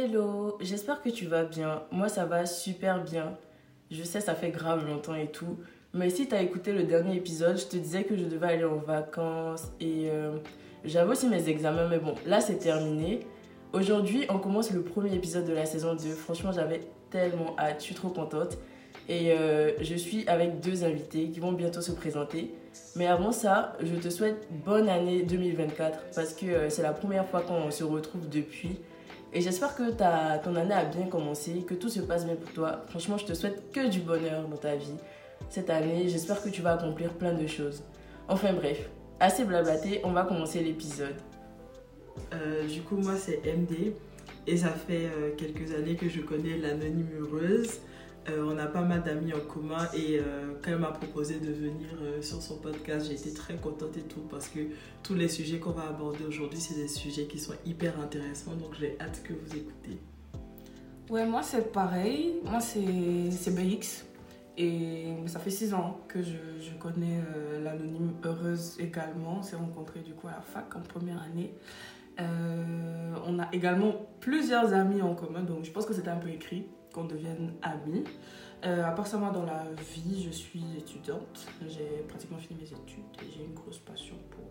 [0.00, 1.82] Hello, j'espère que tu vas bien.
[1.90, 3.36] Moi, ça va super bien.
[3.90, 5.58] Je sais, ça fait grave longtemps et tout.
[5.92, 8.64] Mais si tu as écouté le dernier épisode, je te disais que je devais aller
[8.64, 10.36] en vacances et euh,
[10.84, 11.88] j'avais aussi mes examens.
[11.88, 13.26] Mais bon, là, c'est terminé.
[13.72, 16.10] Aujourd'hui, on commence le premier épisode de la saison 2.
[16.10, 17.80] Franchement, j'avais tellement hâte.
[17.80, 18.56] Je suis trop contente.
[19.08, 22.54] Et euh, je suis avec deux invités qui vont bientôt se présenter.
[22.94, 27.26] Mais avant ça, je te souhaite bonne année 2024 parce que euh, c'est la première
[27.26, 28.78] fois qu'on se retrouve depuis.
[29.32, 32.50] Et j'espère que ta, ton année a bien commencé, que tout se passe bien pour
[32.52, 32.82] toi.
[32.88, 34.96] Franchement, je te souhaite que du bonheur dans ta vie
[35.50, 36.08] cette année.
[36.08, 37.82] J'espère que tu vas accomplir plein de choses.
[38.28, 38.88] Enfin bref,
[39.20, 41.16] assez blablaté, on va commencer l'épisode.
[42.34, 43.92] Euh, du coup, moi, c'est MD.
[44.46, 47.80] Et ça fait euh, quelques années que je connais l'anonyme heureuse.
[48.30, 51.50] Euh, on a pas mal d'amis en commun et euh, quand elle m'a proposé de
[51.52, 54.60] venir euh, sur son podcast, j'ai été très contente et tout parce que
[55.02, 58.54] tous les sujets qu'on va aborder aujourd'hui, c'est des sujets qui sont hyper intéressants.
[58.54, 59.98] Donc j'ai hâte que vous écoutez.
[61.10, 62.34] Ouais, moi c'est pareil.
[62.44, 64.04] Moi c'est BX.
[64.60, 67.22] Et ça fait six ans que je, je connais
[67.62, 69.36] l'anonyme Heureuse également.
[69.38, 71.54] On s'est rencontrés du coup à la fac en première année.
[72.18, 76.66] On a également plusieurs amis en commun, donc je pense que c'était un peu écrit
[76.92, 78.04] qu'on devienne amis.
[78.64, 81.46] Euh, à part ça, moi dans la vie, je suis étudiante.
[81.68, 84.44] J'ai pratiquement fini mes études et j'ai une grosse passion pour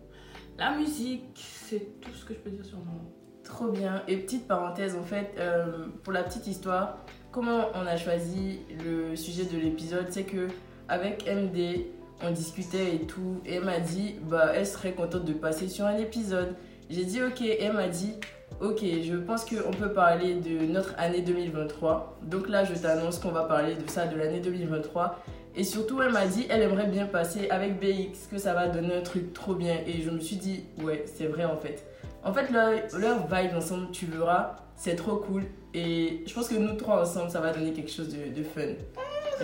[0.56, 1.36] la musique.
[1.36, 3.00] C'est tout ce que je peux dire sur moi.
[3.44, 4.02] Trop bien.
[4.08, 6.98] Et petite parenthèse, en fait, euh, pour la petite histoire,
[7.30, 10.48] comment on a choisi le sujet de l'épisode, c'est que
[10.88, 11.86] avec MD,
[12.22, 15.84] on discutait et tout, et elle m'a dit, bah, elle serait contente de passer sur
[15.86, 16.56] un épisode.
[16.90, 18.14] J'ai dit ok, et elle m'a dit,
[18.60, 22.18] ok, je pense qu'on peut parler de notre année 2023.
[22.22, 25.22] Donc là, je t'annonce qu'on va parler de ça, de l'année 2023.
[25.56, 28.94] Et surtout, elle m'a dit, elle aimerait bien passer avec BX, que ça va donner
[28.94, 29.76] un truc trop bien.
[29.86, 31.84] Et je me suis dit, ouais, c'est vrai en fait.
[32.24, 35.44] En fait, leur, leur vibe ensemble, tu verras, c'est trop cool.
[35.74, 38.74] Et je pense que nous trois ensemble, ça va donner quelque chose de, de fun.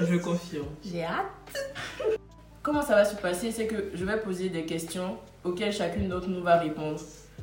[0.01, 0.67] Je confirme.
[0.85, 1.75] J'ai hâte.
[2.63, 3.51] Comment ça va se passer?
[3.51, 6.99] C'est que je vais poser des questions auxquelles chacune d'entre nous va répondre.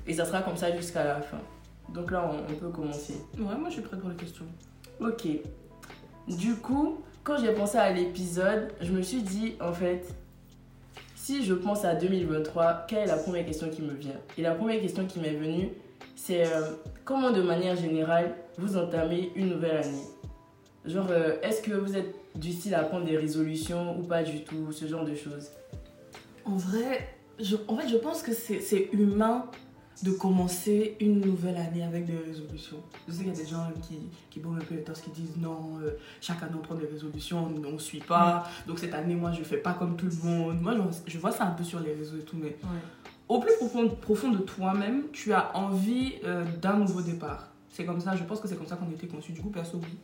[0.07, 1.37] Et ça sera comme ça jusqu'à la fin.
[1.93, 3.15] Donc là, on, on peut commencer.
[3.37, 4.45] Ouais, moi je suis prête pour les questions.
[4.99, 5.27] Ok.
[6.27, 10.05] Du coup, quand j'ai pensé à l'épisode, je me suis dit, en fait,
[11.15, 14.19] si je pense à 2023, quelle est la première question qui me vient?
[14.37, 15.69] Et la première question qui m'est venue,
[16.15, 16.71] c'est euh,
[17.05, 20.07] comment de manière générale vous entamez une nouvelle année?
[20.85, 24.43] Genre, euh, est-ce que vous êtes du style à prendre des résolutions ou pas du
[24.43, 25.49] tout, ce genre de choses?
[26.45, 27.07] En vrai,
[27.39, 29.45] je, en fait, je pense que c'est c'est humain
[30.03, 32.77] de commencer une nouvelle année avec des résolutions.
[33.07, 35.11] Je sais qu'il y a des gens qui, qui bombent un peu les torses, qui
[35.11, 38.43] disent non, euh, chaque année on prend des résolutions, on ne suit pas.
[38.67, 40.61] Donc cette année, moi, je fais pas comme tout le monde.
[40.61, 42.57] Moi, je, je vois ça un peu sur les réseaux et tout, mais
[43.31, 47.47] au plus profond, profond de toi-même, tu as envie euh, d'un nouveau départ.
[47.69, 49.31] C'est comme ça, je pense que c'est comme ça qu'on a été conçu.
[49.31, 49.97] Du coup, perso, oui.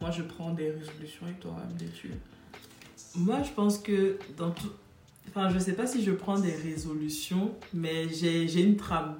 [0.00, 2.10] Moi, je prends des résolutions et toi, MD, tu...
[3.14, 4.72] Moi, je pense que dans tout.
[5.28, 9.16] Enfin, je sais pas si je prends des résolutions, mais j'ai une trame.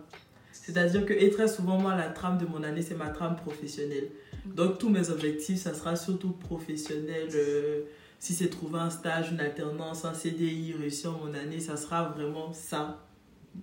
[0.53, 4.09] C'est-à-dire que, très souvent, moi, la trame de mon année, c'est ma trame professionnelle.
[4.45, 7.29] Donc, tous mes objectifs, ça sera surtout professionnel.
[7.35, 7.83] euh,
[8.19, 12.53] si c'est trouver un stage, une alternance, un CDI, réussir mon année, ça sera vraiment
[12.53, 13.05] ça,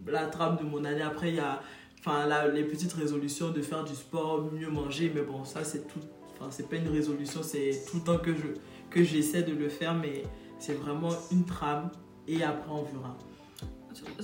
[0.05, 1.01] la trame de mon année.
[1.01, 1.61] Après, il y a
[1.99, 5.99] enfin, les petites résolutions de faire du sport, mieux manger, mais bon, ça, c'est tout.
[6.33, 8.47] Enfin, c'est pas une résolution, c'est tout le temps que je
[8.89, 10.23] que j'essaie de le faire, mais
[10.59, 11.89] c'est vraiment une trame
[12.27, 13.17] et après on verra.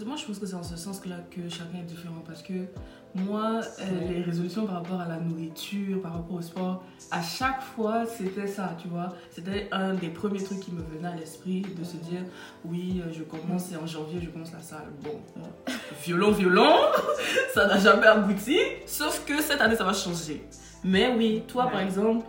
[0.06, 2.54] Moi, je pense que c'est en ce sens-là que chacun est différent parce que
[3.16, 7.62] moi, euh, les résolutions par rapport à la nourriture, par rapport au sport, à chaque
[7.62, 9.10] fois, c'était ça, tu vois.
[9.32, 12.22] C'était un des premiers trucs qui me venait à l'esprit de se dire
[12.66, 14.90] oui, euh, je commence, et en janvier, je commence la salle.
[15.04, 15.20] Bon,
[16.04, 16.76] violon, violon,
[17.54, 20.44] ça n'a jamais abouti, sauf que cette année, ça va changer.
[20.84, 22.26] Mais oui, toi, par exemple,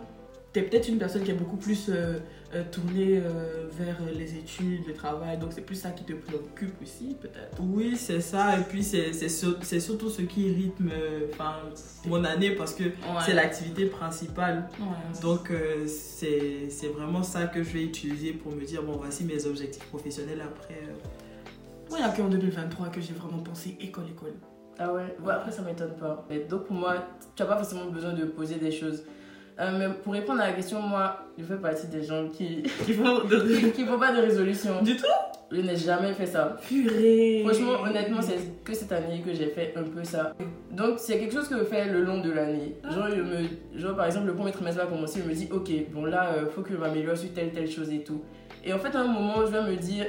[0.51, 2.19] t'es peut-être une personne qui est beaucoup plus euh,
[2.53, 6.81] euh, tournée euh, vers les études, le travail, donc c'est plus ça qui te préoccupe
[6.81, 7.57] aussi, peut-être.
[7.61, 11.55] Oui, c'est ça, et puis c'est c'est sur- c'est surtout ce qui rythme euh, enfin,
[12.05, 12.83] mon année parce que
[13.25, 14.69] c'est l'activité principale.
[14.79, 15.21] Ouais.
[15.21, 19.23] Donc euh, c'est c'est vraiment ça que je vais utiliser pour me dire bon voici
[19.23, 20.73] mes objectifs professionnels après.
[20.89, 20.93] euh.
[21.89, 24.33] Moi, il n'y a qu'en 2023 que j'ai vraiment pensé école, école.
[24.79, 26.25] Ah ouais, ouais après ça m'étonne pas.
[26.29, 26.95] Et donc pour moi,
[27.35, 29.03] tu n'as pas forcément besoin de poser des choses.
[29.61, 32.93] Euh, mais pour répondre à la question, moi, je fais partie des gens qui Qui
[32.93, 34.81] font de qui font pas de résolution.
[34.81, 35.05] Du tout
[35.51, 36.57] Je n'ai jamais fait ça.
[36.67, 40.33] Purée Franchement, honnêtement, c'est que cette année que j'ai fait un peu ça.
[40.71, 42.75] Donc, c'est quelque chose que je fais le long de l'année.
[42.89, 45.69] Genre, je me, genre, par exemple, le premier trimestre va commencer, je me dis, ok,
[45.93, 48.23] bon là, euh, faut que je m'améliore sur telle, telle chose et tout.
[48.63, 50.07] Et en fait, à un moment, je vais me dire,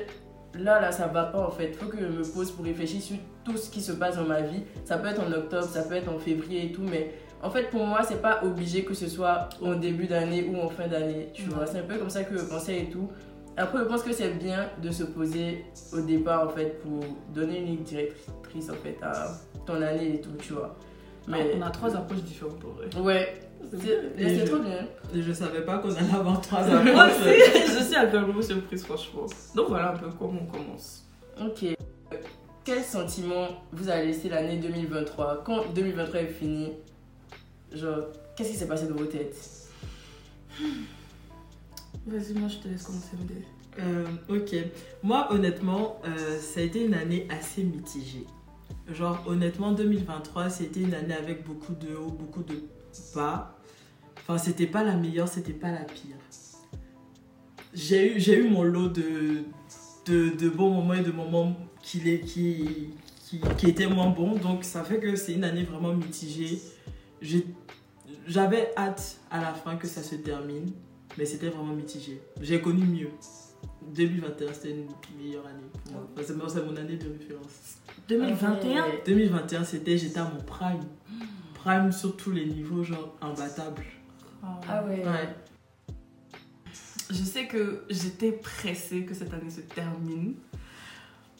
[0.54, 1.72] là, là, ça va pas en fait.
[1.76, 4.40] Faut que je me pose pour réfléchir sur tout ce qui se passe dans ma
[4.40, 4.62] vie.
[4.84, 7.70] Ça peut être en octobre, ça peut être en février et tout, mais en fait,
[7.70, 11.30] pour moi, c'est pas obligé que ce soit en début d'année ou en fin d'année.
[11.34, 13.08] Tu vois, c'est un peu comme ça que je pensais et tout.
[13.56, 17.00] Après, je pense que c'est bien de se poser au départ, en fait, pour
[17.34, 19.28] donner une ligne directrice, en fait, à
[19.66, 20.76] ton année et tout, tu vois.
[21.26, 21.52] Mais...
[21.56, 22.86] On a trois approches différentes, pour vrai.
[23.00, 23.40] Ouais,
[23.78, 24.86] c'est trop bien.
[25.14, 27.12] Et je savais pas qu'on allait avoir trois approches.
[27.24, 29.26] Je suis agréablement surprise, franchement.
[29.54, 31.04] Donc voilà un peu comment on commence.
[31.40, 31.76] Ok.
[32.64, 36.72] Quel sentiment vous a laissé l'année 2023 Quand 2023 est fini,
[37.74, 39.68] genre, qu'est-ce qui s'est passé dans vos têtes?
[42.06, 43.44] Vas-y, moi je te laisse commencer, MD.
[43.78, 44.54] Euh, ok.
[45.02, 48.26] Moi, honnêtement, euh, ça a été une année assez mitigée.
[48.90, 52.62] Genre, honnêtement, 2023, c'était une année avec beaucoup de hauts, beaucoup de
[53.14, 53.56] bas.
[54.18, 56.16] Enfin, c'était pas la meilleure, c'était pas la pire.
[57.72, 59.44] J'ai eu, j'ai eu mon lot de,
[60.06, 62.90] de, de, bons moments et de moments qui, qui,
[63.24, 64.36] qui, qui étaient moins bons.
[64.36, 66.60] Donc, ça fait que c'est une année vraiment mitigée.
[68.26, 70.72] J'avais hâte à la fin que ça se termine,
[71.18, 72.20] mais c'était vraiment mitigé.
[72.40, 73.10] J'ai connu mieux.
[73.94, 74.86] 2021, c'était une
[75.18, 76.48] meilleure année pour moi.
[76.48, 77.78] c'est mon année de référence.
[78.08, 80.84] 2021 2021, c'était, j'étais à mon prime.
[81.54, 83.82] Prime sur tous les niveaux, genre imbattable.
[84.42, 85.04] Ah ouais.
[87.10, 90.34] Je sais que j'étais pressée que cette année se termine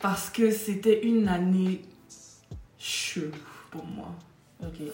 [0.00, 1.82] parce que c'était une année
[2.78, 3.30] chelou
[3.70, 4.14] pour moi.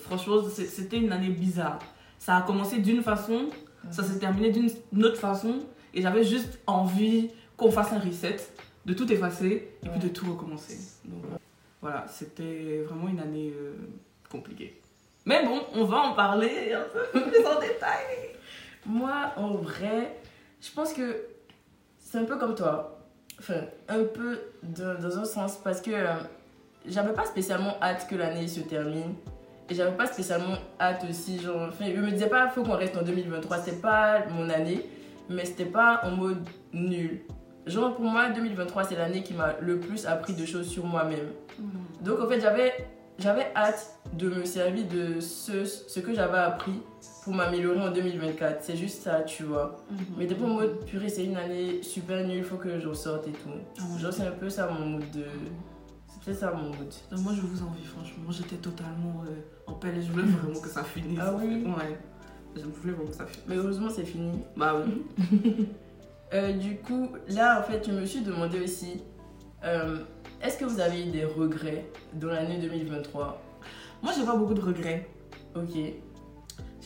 [0.03, 1.79] Franchement, c'était une année bizarre.
[2.19, 3.51] Ça a commencé d'une façon,
[3.91, 5.61] ça s'est terminé d'une autre façon
[5.95, 8.37] et j'avais juste envie qu'on fasse un reset,
[8.87, 10.79] de tout effacer et puis de tout recommencer.
[11.05, 11.23] Donc
[11.81, 13.75] voilà, c'était vraiment une année euh,
[14.31, 14.81] compliquée.
[15.25, 18.35] Mais bon, on va en parler un peu plus en détail.
[18.87, 20.19] Moi, en vrai,
[20.61, 21.25] je pense que
[21.99, 22.99] c'est un peu comme toi.
[23.39, 26.15] Enfin, un peu dans un sens parce que euh,
[26.87, 29.15] j'avais pas spécialement hâte que l'année se termine.
[29.71, 31.39] Et j'avais pas spécialement hâte aussi.
[31.41, 33.59] Genre, enfin, je me disais pas, faut qu'on reste en 2023.
[33.59, 34.87] C'était pas mon année,
[35.29, 36.43] mais c'était pas en mode
[36.73, 37.21] nul.
[37.67, 41.29] Genre, pour moi, 2023, c'est l'année qui m'a le plus appris de choses sur moi-même.
[41.59, 41.67] Mhm.
[42.03, 42.73] Donc, en fait, j'avais,
[43.19, 46.81] j'avais hâte de me servir de ce, ce que j'avais appris
[47.25, 48.63] pour m'améliorer en 2024.
[48.63, 49.85] C'est juste ça, tu vois.
[49.91, 49.99] Mhm.
[50.17, 53.29] Mais t'es pas en mode, purée, c'est une année super nulle, faut que j'en sorte
[53.29, 53.51] et tout.
[53.79, 55.25] Ah Genre, c'est un peu ça mon mood de.
[56.23, 56.93] C'est ça mon mood.
[57.23, 58.31] moi, je vous envie, franchement.
[58.31, 61.19] J'étais totalement euh, en pelle et je voulais vraiment que ça finisse.
[61.23, 61.99] Ah oui Ouais.
[62.57, 63.45] Je voulais vraiment que ça finisse.
[63.47, 64.41] Mais heureusement, c'est fini.
[64.57, 65.69] Bah oui.
[66.35, 69.01] Euh, du coup, là, en fait, je me suis demandé aussi,
[69.65, 69.97] euh,
[70.43, 73.41] est-ce que vous avez eu des regrets dans l'année 2023
[74.03, 75.09] Moi, j'ai pas beaucoup de regrets.
[75.57, 75.75] Ok.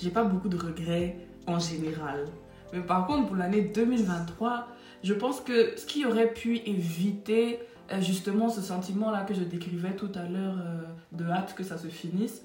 [0.01, 1.17] J'ai pas beaucoup de regrets
[1.49, 2.27] en général.
[2.73, 4.69] Mais par contre, pour l'année 2023,
[5.03, 7.59] je pense que ce qui aurait pu éviter
[8.01, 10.57] justement ce sentiment-là que je décrivais tout à l'heure
[11.13, 12.43] de hâte que ça se finisse,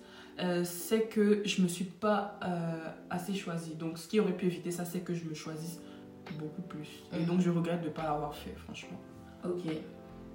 [0.64, 2.40] c'est que je me suis pas
[3.10, 3.76] assez choisie.
[3.76, 5.80] Donc, ce qui aurait pu éviter ça, c'est que je me choisisse
[6.38, 7.04] beaucoup plus.
[7.18, 9.00] Et donc, je regrette de ne pas l'avoir fait, franchement.
[9.46, 9.64] Ok.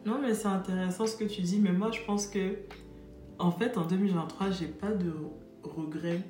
[0.06, 2.56] Non, mais c'est intéressant ce que tu dis, mais moi, je pense que,
[3.38, 5.12] en fait, en 2023, j'ai pas de
[5.62, 6.22] regrets.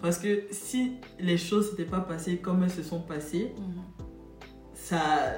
[0.00, 3.82] Parce que si les choses s'étaient pas passées comme elles se sont passées, mhm.
[4.74, 5.32] ça,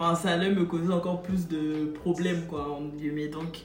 [0.00, 3.28] enfin, ça allait me causer encore plus de problèmes, quoi, en guillemets.
[3.28, 3.58] Donc,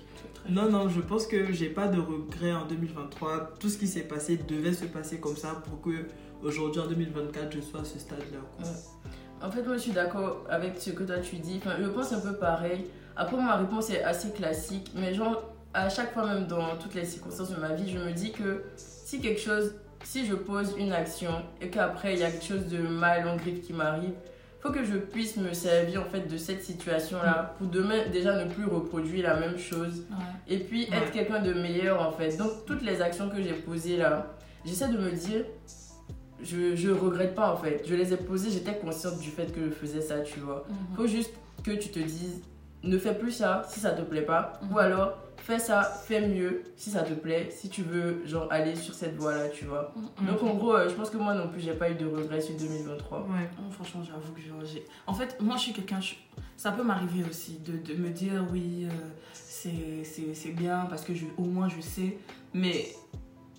[0.50, 3.54] non, non, je pense que j'ai pas de regrets en 2023.
[3.60, 6.06] Tout ce qui s'est passé devait se passer comme ça pour que
[6.44, 8.40] aujourd'hui, en 2024, je sois à ce stade-là.
[9.42, 11.60] En fait, moi, je suis d'accord avec ce que toi tu dis.
[11.64, 12.86] Enfin, je pense un peu pareil.
[13.16, 14.92] Après, ma réponse est assez classique.
[14.96, 18.12] Mais genre, à chaque fois, même dans toutes les circonstances de ma vie, je me
[18.12, 21.32] dis que si quelque chose, si je pose une action
[21.62, 24.14] et qu'après, il y a quelque chose de mal en griffe qui m'arrive,
[24.66, 27.58] faut que je puisse me servir en fait de cette situation là mm.
[27.58, 30.06] pour demain déjà ne plus reproduire la même chose
[30.48, 33.98] et puis être quelqu'un de meilleur en fait donc toutes les actions que j'ai posées
[33.98, 34.34] là
[34.66, 35.46] j'essaie de me dire
[36.42, 37.84] je, je regrette pas en fait.
[37.86, 40.66] Je les ai posées, j'étais consciente du fait que je faisais ça, tu vois.
[40.70, 40.96] Mhm.
[40.96, 42.42] Faut juste que tu te dises,
[42.86, 44.54] ne fais plus ça si ça te plaît pas.
[44.62, 44.74] Mhm.
[44.74, 48.76] Ou alors, fais ça, fais mieux si ça te plaît, si tu veux, genre, aller
[48.76, 49.94] sur cette voie-là, tu vois.
[49.96, 50.28] Mhm.
[50.28, 52.42] Donc, en gros, euh, je pense que moi non plus, j'ai pas eu de regrets
[52.42, 53.20] sur 2023.
[53.20, 54.86] Ouais, oh, franchement, j'avoue que j'ai.
[55.08, 56.00] En fait, moi, je suis quelqu'un.
[56.58, 61.26] Ça peut m'arriver aussi de, de, me dire, oui, euh, c'est bien parce que je,
[61.38, 62.18] au moins je sais.
[62.54, 62.94] Mais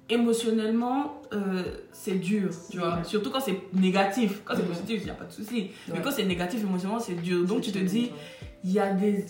[0.09, 3.03] émotionnellement, euh, c'est dur, tu vois.
[3.05, 4.43] Surtout quand c'est négatif.
[4.45, 5.71] Quand c'est positif, il n'y a pas de souci.
[5.93, 7.45] Mais quand c'est négatif émotionnellement, c'est dur.
[7.45, 8.11] Donc tu te dis,
[8.65, 9.27] il y a des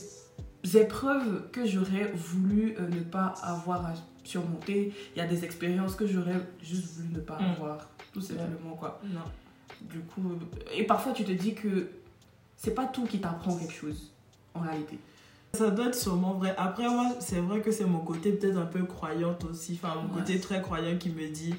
[0.74, 4.92] épreuves que j'aurais voulu euh, ne pas avoir à surmonter.
[5.14, 7.44] Il y a des expériences que j'aurais juste voulu ne pas mm.
[7.52, 7.88] avoir.
[8.12, 9.00] Tout simplement, quoi.
[9.04, 9.20] Non.
[9.82, 10.22] Du coup,
[10.74, 11.90] et parfois tu te dis que
[12.56, 14.12] c'est pas tout qui t'apprend quelque chose,
[14.54, 14.98] en réalité.
[15.52, 16.54] Ça doit être sûrement vrai.
[16.56, 19.78] Après, moi, c'est vrai que c'est mon côté peut-être un peu croyante aussi.
[19.82, 21.54] Enfin, mon côté très croyant qui me dit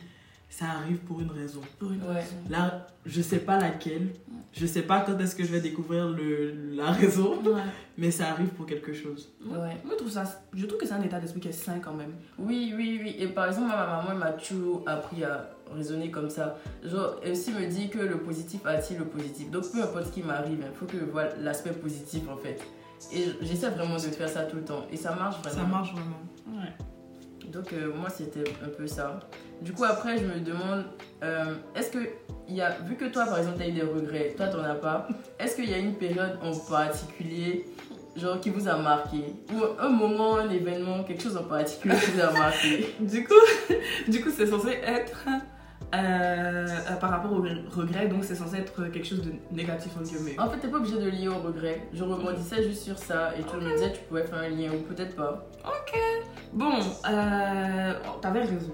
[0.49, 1.61] ça arrive pour une raison.
[1.79, 2.15] Pour une Ouais.
[2.15, 2.35] raison.
[2.49, 4.09] Là, je sais pas laquelle,
[4.53, 7.61] je sais pas quand est-ce que je vais découvrir le, la raison, Ouais.
[7.97, 9.29] mais ça arrive pour quelque chose.
[9.45, 9.55] Ouais.
[9.83, 10.23] Moi, je trouve, ça,
[10.53, 12.13] je trouve que c'est un état d'esprit qui est sain quand même.
[12.39, 13.15] Oui, oui, oui.
[13.19, 16.57] Et par exemple, ma maman elle m'a toujours appris à raisonner comme ça.
[16.83, 19.51] Genre, elle aussi me dit que le positif attire le positif.
[19.51, 22.59] Donc, peu importe ce qui m'arrive, il faut que je vois l'aspect positif en fait.
[23.13, 24.85] Et j'essaie vraiment de faire ça tout le temps.
[24.91, 25.55] Et ça marche vraiment.
[25.61, 26.21] Ça marche vraiment.
[26.61, 26.71] Ouais.
[27.51, 29.19] Donc, euh, moi, c'était un peu ça.
[29.61, 30.85] Du coup, après, je me demande,
[31.23, 31.99] euh, est-ce que,
[32.47, 34.63] il y a, vu que toi, par exemple, tu as eu des regrets, toi, t'en
[34.63, 35.07] as pas,
[35.39, 37.65] est-ce qu'il y a une période en particulier,
[38.15, 39.35] genre, qui vous a marqué?
[39.53, 42.95] Ou un moment, un événement, quelque chose en particulier qui vous a marqué?
[42.99, 43.33] Du coup,
[44.07, 45.27] du coup c'est censé être
[45.95, 50.01] euh, euh, par rapport au regret, donc c'est censé être quelque chose de négatif en
[50.01, 50.37] guillemets.
[50.39, 51.87] En fait, t'es pas obligé de lier au regret.
[51.93, 54.81] Je rebondissais juste sur ça et tu me disais tu pouvais faire un lien ou
[54.81, 55.47] peut-être pas.
[56.53, 58.73] Bon, euh, t'avais raison.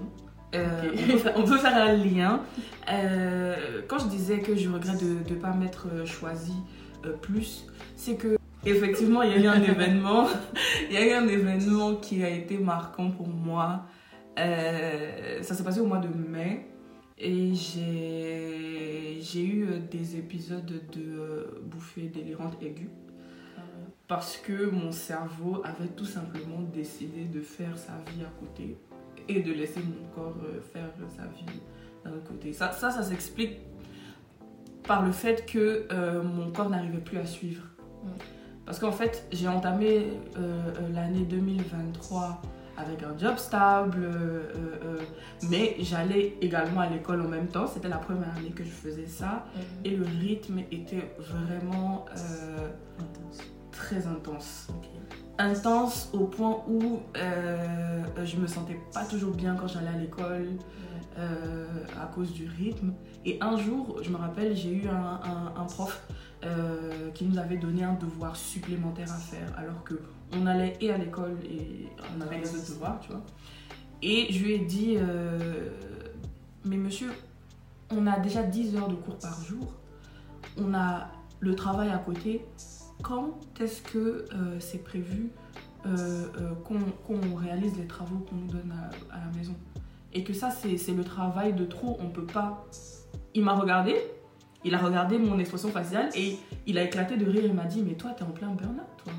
[0.54, 2.42] Euh, on, peut faire, on peut faire un lien.
[2.90, 6.54] Euh, quand je disais que je regrette de ne pas m'être choisi
[7.04, 10.28] euh, plus, c'est que effectivement il y a eu un événement,
[10.88, 13.86] il y a eu un événement qui a été marquant pour moi.
[14.36, 16.66] Ça s'est passé au mois de mai.
[17.16, 22.90] Et j'ai eu des épisodes de bouffées délirantes aiguës.
[24.08, 28.76] Parce que mon cerveau avait tout simplement décidé de faire sa vie à côté
[29.28, 31.60] et de laisser mon corps euh, faire sa vie
[32.04, 32.52] d'un autre côté.
[32.52, 33.58] Ça, ça, ça s'explique
[34.86, 37.64] par le fait que euh, mon corps n'arrivait plus à suivre.
[38.04, 38.08] Mm.
[38.66, 42.40] Parce qu'en fait, j'ai entamé euh, euh, l'année 2023
[42.76, 44.98] avec un job stable, euh, euh, euh,
[45.48, 47.66] mais j'allais également à l'école en même temps.
[47.66, 49.46] C'était la première année que je faisais ça.
[49.84, 52.68] Et le rythme était vraiment euh,
[53.70, 54.68] très intense.
[55.38, 60.46] Intense au point où euh, je me sentais pas toujours bien quand j'allais à l'école
[61.18, 61.66] euh,
[62.00, 62.92] à cause du rythme.
[63.24, 66.02] Et un jour, je me rappelle, j'ai eu un, un- un prof
[66.44, 70.00] euh, qui nous avait donné un devoir supplémentaire à faire alors que
[70.32, 73.22] on allait et à l'école et on avait les autres devoirs, tu vois.
[74.02, 74.98] Et je lui ai dit,
[76.64, 77.10] mais monsieur,
[77.90, 79.72] on a déjà 10 heures de cours par jour,
[80.58, 81.08] on a
[81.40, 82.44] le travail à côté.
[83.04, 85.28] Quand est-ce que euh, c'est prévu
[85.86, 85.90] euh,
[86.40, 89.54] euh, qu'on réalise les travaux qu'on nous donne à, à la maison?
[90.14, 92.64] Et que ça, c'est c'est le travail de trop, on peut pas.
[93.34, 93.96] Il m'a regardé,
[94.64, 97.42] il a regardé mon expression faciale et il a éclaté de rire.
[97.44, 99.12] Il m'a dit, mais toi, t'es en plein burn-out, toi.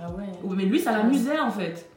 [0.00, 0.56] Ah ouais.
[0.56, 1.88] Mais lui, ça l'amusait en fait.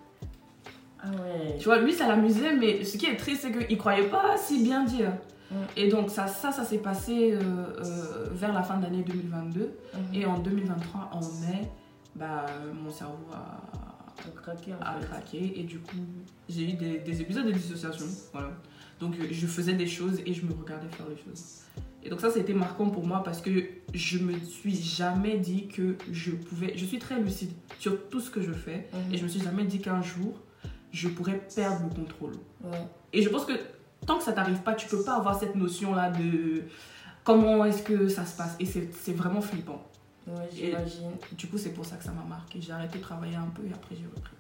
[1.02, 1.58] Ah ouais.
[1.58, 4.64] Tu vois, lui, ça l'amusait, mais ce qui est triste, c'est qu'il croyait pas si
[4.64, 5.12] bien dire.
[5.50, 5.56] Mm.
[5.78, 9.62] Et donc, ça, ça, ça s'est passé euh, euh, vers la fin de l'année 2022.
[9.62, 10.00] Mhm.
[10.14, 11.70] Et en 2023, en mai,
[12.16, 13.62] bah, mon cerveau a,
[14.18, 15.06] T'as craqué en a fait.
[15.08, 15.60] craqué.
[15.60, 15.98] Et du coup,
[16.48, 18.06] j'ai eu des, des épisodes de dissociation.
[18.32, 18.52] Voilà.
[19.00, 21.64] Donc, euh, je faisais des choses et je me regardais faire les choses.
[22.04, 23.50] Et donc, ça, c'était marquant pour moi parce que
[23.94, 26.78] je me suis jamais dit que je pouvais.
[26.78, 28.88] Je suis très lucide sur tout ce que je fais.
[28.94, 29.14] Mhm.
[29.14, 30.40] Et je me suis jamais dit qu'un jour,
[30.92, 32.34] je pourrais perdre le contrôle.
[32.64, 32.88] Ouais.
[33.12, 33.54] Et je pense que
[34.06, 36.64] tant que ça t'arrive pas, tu peux pas avoir cette notion-là de
[37.26, 38.56] comment est-ce que ça se passe?
[38.62, 39.82] Et c'est vraiment flippant.
[40.28, 41.12] Ouais, j'imagine.
[41.34, 42.62] Du coup, c'est pour ça que ça m'a marqué.
[42.62, 44.32] J'ai arrêté de travailler un peu et après j'ai repris.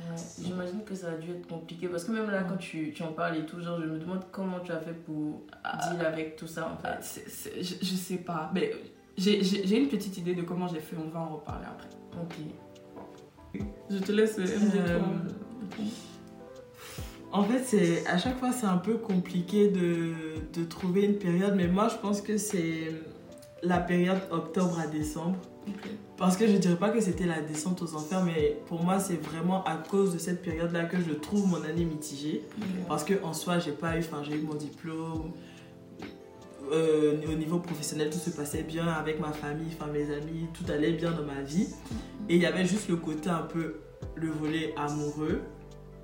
[0.00, 3.02] Ouais, J'imagine que ça a dû être compliqué parce que même là, quand tu, tu
[3.02, 5.78] en parles et tout, genre, je me demande comment tu as fait pour Ah.
[5.92, 7.22] deal avec tout ça en fait.
[7.60, 8.50] je, je sais pas.
[8.54, 8.72] Mais
[9.16, 10.96] j'ai- une petite idée de comment j'ai fait.
[10.96, 11.88] On va en reparler après.
[12.22, 13.62] Ok.
[13.90, 15.00] Je te laisse Euh.
[17.32, 20.14] En fait, c'est à chaque fois c'est un peu compliqué de,
[20.52, 22.92] de trouver une période, mais moi je pense que c'est
[23.62, 25.38] la période octobre à décembre.
[26.16, 29.16] Parce que je dirais pas que c'était la descente aux enfers, mais pour moi c'est
[29.22, 32.42] vraiment à cause de cette période-là que je trouve mon année mitigée.
[32.88, 35.32] Parce que en soi j'ai pas eu, enfin j'ai eu mon diplôme.
[36.72, 40.70] Euh, au niveau professionnel, tout se passait bien avec ma famille, enfin mes amis, tout
[40.70, 41.68] allait bien dans ma vie.
[42.28, 43.76] Et il y avait juste le côté un peu,
[44.14, 45.40] le volet amoureux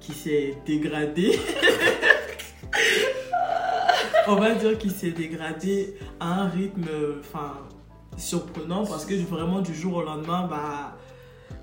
[0.01, 1.39] qui s'est dégradé.
[4.29, 6.89] On va dire qu'il s'est dégradé à un rythme
[7.21, 7.61] enfin,
[8.17, 10.97] surprenant parce que vraiment du jour au lendemain, bah,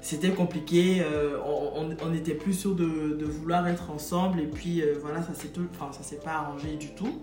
[0.03, 1.01] c'était compliqué.
[1.01, 5.51] euh, on n'était plus sûr de, vouloir être ensemble et puis euh, voilà, ça s'est
[5.79, 7.21] enfin, s'est pas arrangé du tout.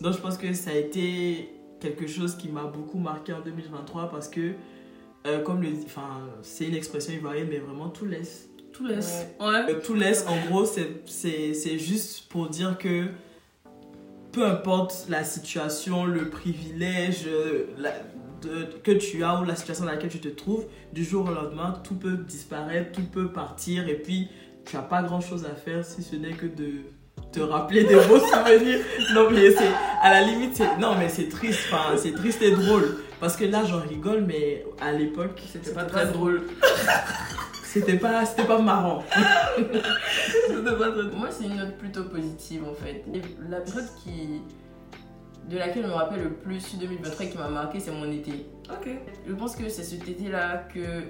[0.00, 4.10] Donc je pense que ça a été quelque chose qui m'a beaucoup marqué en 2023
[4.10, 4.52] parce que,
[5.26, 8.48] euh, comme le, enfin, c'est une expression ivoirienne, mais vraiment tout laisse.
[8.76, 9.26] Tout laisse.
[9.40, 9.46] Ouais.
[9.70, 13.06] Euh, tout laisse, en gros, c'est- c'est c'est juste pour dire que
[14.32, 17.94] peu importe la situation, le privilège euh, la-
[18.42, 21.32] de- que tu as ou la situation dans laquelle tu te trouves, du jour au
[21.32, 24.28] lendemain, tout peut disparaître, tout peut partir et puis
[24.66, 26.70] tu n'as pas grand chose à faire si ce n'est que de
[27.32, 28.80] te rappeler des beaux souvenirs.
[29.14, 29.70] Non, mais c'est,
[30.02, 32.98] à la limite, c'est, non, mais c'est triste, enfin, c'est triste et drôle.
[33.20, 36.42] Parce que là, j'en rigole, mais à l'époque, C'était pas très drôle.
[37.80, 39.02] c'était pas, c'était pas marrant.
[40.46, 41.12] C'était pas très drôle.
[41.16, 43.04] Moi, c'est une note plutôt positive en fait.
[43.12, 44.40] Et la période qui.
[45.48, 48.46] de laquelle je me rappelle le plus 2023 et qui m'a marqué, c'est mon été.
[48.70, 48.88] Ok.
[49.26, 51.02] Je pense que c'est cet été-là que.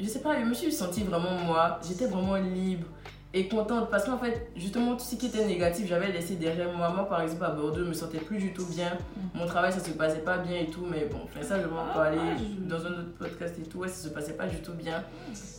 [0.00, 1.80] Je sais pas, je me suis sentie vraiment moi.
[1.86, 2.86] J'étais vraiment libre
[3.34, 6.88] et contente parce qu'en fait, justement, tout ce qui était négatif, j'avais laissé derrière moi.
[6.88, 8.96] Moi, par exemple, à Bordeaux, je me sentais plus du tout bien.
[9.34, 11.72] Mon travail, ça se passait pas bien et tout, mais bon, enfin, ça, je vais
[11.74, 12.18] en Ah, parler
[12.66, 13.78] dans un autre podcast et tout.
[13.78, 15.04] Ouais, ça se passait pas du tout bien.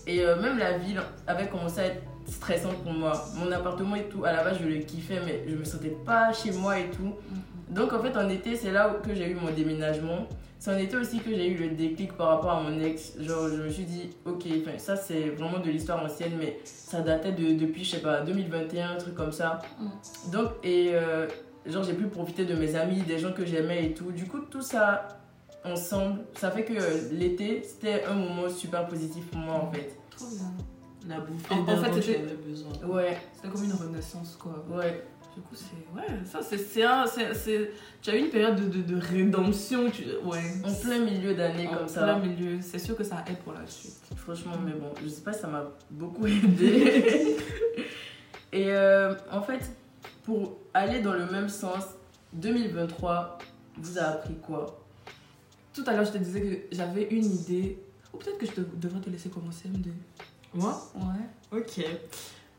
[0.07, 3.13] Et euh, même la ville avait commencé à être stressante pour moi.
[3.35, 6.33] Mon appartement et tout, à la base, je le kiffais, mais je me sentais pas
[6.33, 7.13] chez moi et tout.
[7.69, 10.27] Donc, en fait, en été, c'est là que j'ai eu mon déménagement.
[10.59, 13.13] C'est en été aussi que j'ai eu le déclic par rapport à mon ex.
[13.19, 14.43] Genre, je me suis dit, ok,
[14.77, 18.91] ça c'est vraiment de l'histoire ancienne, mais ça datait de, depuis, je sais pas, 2021,
[18.91, 19.61] un truc comme ça.
[20.33, 21.27] Donc, et euh,
[21.65, 24.11] genre, j'ai pu profiter de mes amis, des gens que j'aimais et tout.
[24.11, 25.07] Du coup, tout ça
[25.63, 29.95] ensemble, ça fait que euh, l'été, c'était un moment super positif pour moi en fait.
[30.09, 30.51] Trop bien.
[31.07, 32.85] La bouffée En- en fait, c'était-.
[32.85, 34.65] Ouais, C'était comme une renaissance, quoi.
[34.69, 35.03] ouais.
[35.36, 35.95] Du coup, c'est.
[35.95, 36.83] Ouais, ça, c'est.
[36.83, 37.05] un-
[38.01, 39.89] Tu as eu une période de, de, de rédemption.
[39.91, 40.03] Tu...
[40.24, 40.41] Ouais.
[40.65, 42.03] En plein milieu d'année En comme ça.
[42.03, 42.59] plein milieu.
[42.62, 43.95] C'est sûr que ça aide pour la suite.
[44.15, 47.38] Franchement, mais bon, je sais pas, ça m'a beaucoup aidé.
[48.51, 49.69] Et euh, en fait,
[50.24, 51.83] pour aller dans le même sens,
[52.33, 53.38] 2023
[53.77, 54.79] vous a appris quoi?
[55.74, 57.77] Tout à l'heure, je te disais que j'avais une idée.
[58.13, 59.91] Ou peut-être que je te- devrais te laisser commencer, MD.
[60.53, 60.91] Moi?
[60.95, 61.59] Ouais.
[61.59, 61.86] Ok.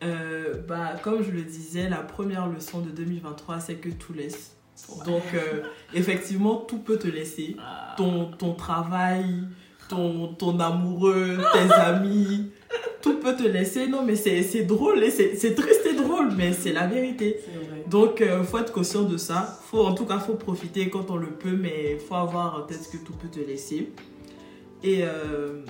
[0.02, 4.57] Euh, bah, comme je le disais, la première leçon de 2023, c'est que tout laisse.
[5.04, 7.57] Donc, euh, effectivement, tout peut te laisser.
[7.61, 7.95] Ah.
[7.99, 9.45] Ton, ton travail,
[9.88, 12.50] ton, ton amoureux, tes amis,
[13.02, 13.88] tout peut te laisser.
[13.88, 17.37] Non, mais c'est c'est drôle, c'est c'est triste et drôle, mais c'est la vérité.
[17.88, 19.61] Donc, il faut être conscient de ça.
[19.64, 22.88] Faut, en tout cas, faut profiter quand on le peut, mais faut avoir en tête
[22.90, 23.92] que tout peut te laisser.
[24.83, 25.62] Et euh,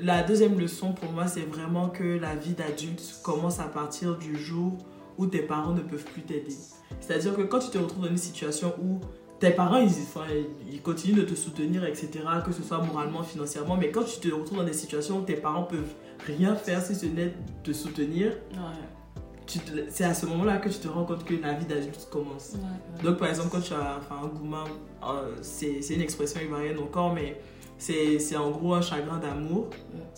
[0.00, 4.36] la deuxième leçon pour moi, c'est vraiment que la vie d'adulte commence à partir du
[4.36, 4.72] jour
[5.18, 6.54] où tes parents ne peuvent plus t'aider.
[7.00, 9.00] C'est-à-dire que quand tu te retrouves dans une situation où
[9.38, 10.24] tes parents, ils, enfin,
[10.70, 12.08] ils continuent de te soutenir, etc.,
[12.44, 15.34] que ce soit moralement, financièrement, mais quand tu te retrouves dans des situations où tes
[15.36, 15.94] parents peuvent
[16.26, 19.60] rien faire si ce n'est te soutenir, Ouais.
[19.90, 22.54] c'est à ce moment-là que tu te rends compte que la vie d'adulte commence.
[22.54, 23.02] Ouais.
[23.04, 24.64] Donc, par exemple, quand tu as enfin, un gourmand,
[25.04, 27.38] euh, c'est c'est une expression ivoirienne encore, mais
[27.78, 29.68] c'est c'est en gros un chagrin d'amour.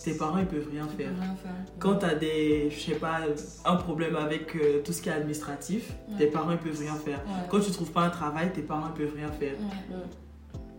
[0.03, 1.09] Tes parents, ils peuvent rien faire.
[1.19, 1.51] rien faire.
[1.79, 3.21] Quand tu as des, je sais pas,
[3.65, 6.17] un problème avec euh, tout ce qui est administratif, Ouais.
[6.19, 7.19] tes parents, ils peuvent rien faire.
[7.25, 7.47] Ouais.
[7.49, 9.55] Quand tu trouves pas un travail, tes parents, ils peuvent rien faire.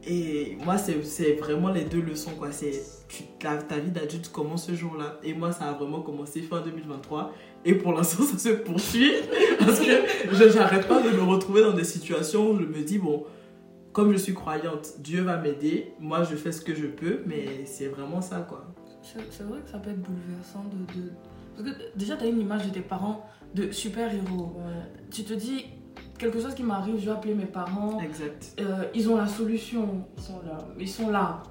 [0.06, 2.50] Et moi, c'est c'est vraiment les deux leçons, quoi.
[2.52, 2.70] C'est
[3.08, 5.18] tu- ta, ta vie d'adulte commence ce jour-là.
[5.24, 7.32] Et moi, ça a vraiment commencé fin 2023.
[7.64, 9.10] Et pour l'instant, ça se poursuit.
[9.58, 9.90] Parce que
[10.32, 13.24] je n'arrête pas de me retrouver dans des situations où je me dis, bon,
[13.98, 15.92] comme je suis croyante, Dieu va m'aider.
[15.98, 17.22] Moi, je fais ce que je peux.
[17.26, 18.64] Mais c'est vraiment ça, quoi.
[19.02, 21.00] C'est vrai que ça peut être bouleversant de.
[21.00, 21.10] de...
[21.56, 24.56] Parce que déjà, tu as une image de tes parents de super-héros.
[25.10, 25.64] Tu te dis,
[26.16, 27.98] quelque chose qui m'arrive, je vais appeler mes parents.
[28.00, 28.54] Exact.
[28.60, 30.04] Euh, ils ont la solution.
[30.16, 30.58] Ils sont là.
[30.78, 31.42] Ils sont là.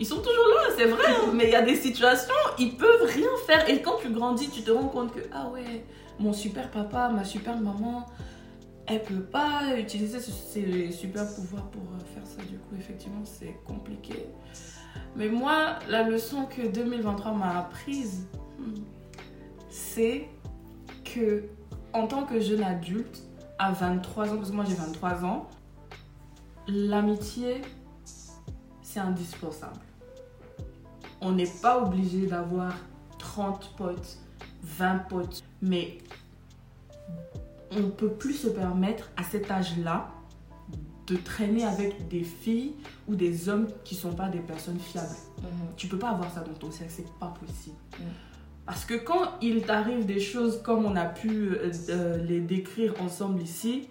[0.00, 1.04] Ils sont toujours là, c'est vrai.
[1.06, 1.30] hein.
[1.34, 3.70] Mais il y a des situations, ils peuvent rien faire.
[3.70, 5.84] Et quand tu grandis, tu te rends compte que, ah ouais,
[6.18, 8.06] mon super papa, ma super maman,
[8.86, 12.42] elle peut pas utiliser ses super pouvoirs pour euh, faire ça.
[12.42, 14.26] Du coup, effectivement, c'est compliqué.
[15.16, 18.26] Mais moi, la leçon que 2023 m'a apprise,
[18.58, 18.74] hmm,
[19.68, 20.28] c'est
[21.04, 21.44] que
[21.92, 23.22] en tant que jeune adulte,
[23.58, 25.48] à 23 ans, parce que moi j'ai 23 ans,
[26.68, 27.62] l'amitié,
[28.82, 29.80] c'est indispensable.
[31.20, 32.74] On n'est pas obligé d'avoir
[33.18, 34.18] 30 potes,
[34.62, 35.98] 20 potes, mais
[37.76, 40.08] on ne peut plus se permettre à cet âge-là
[41.06, 42.74] de traîner avec des filles
[43.06, 45.14] ou des hommes qui ne sont pas des personnes fiables.
[45.76, 47.76] Tu peux pas avoir ça dans ton cercle, c'est pas possible.
[47.98, 48.02] Mm.
[48.64, 52.94] Parce que quand il t'arrive des choses comme on a pu euh, euh, les décrire
[53.00, 53.88] ensemble ici,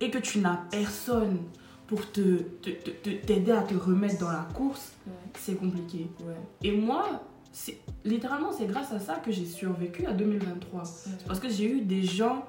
[0.00, 1.38] et que tu n'as personne
[1.86, 4.92] pour te te- te- te- t'aider à te remettre dans la course,
[5.38, 6.10] c'est compliqué.
[6.26, 6.34] Ouais.
[6.64, 7.22] Et moi,
[8.04, 10.82] littéralement, c'est grâce à ça que j'ai survécu à 2023.
[11.28, 12.44] Parce que j'ai eu des gens.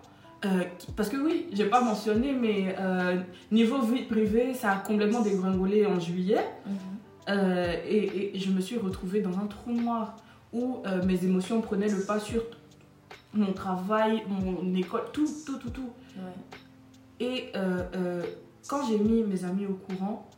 [0.45, 0.63] Euh,
[0.95, 3.19] parce que oui, j'ai pas mentionné, mais euh,
[3.52, 6.45] niveau vie privée, ça a complètement dégringolé en juillet.
[7.30, 10.15] Euh, et, et je me suis retrouvée dans un trou noir
[10.54, 12.41] où mes émotions prenaient le pas sur
[13.34, 15.89] mon travail, mon école, tout, tout, tout, tout.
[17.19, 17.52] Et
[18.67, 20.30] quand j'ai mis mes amis au courant,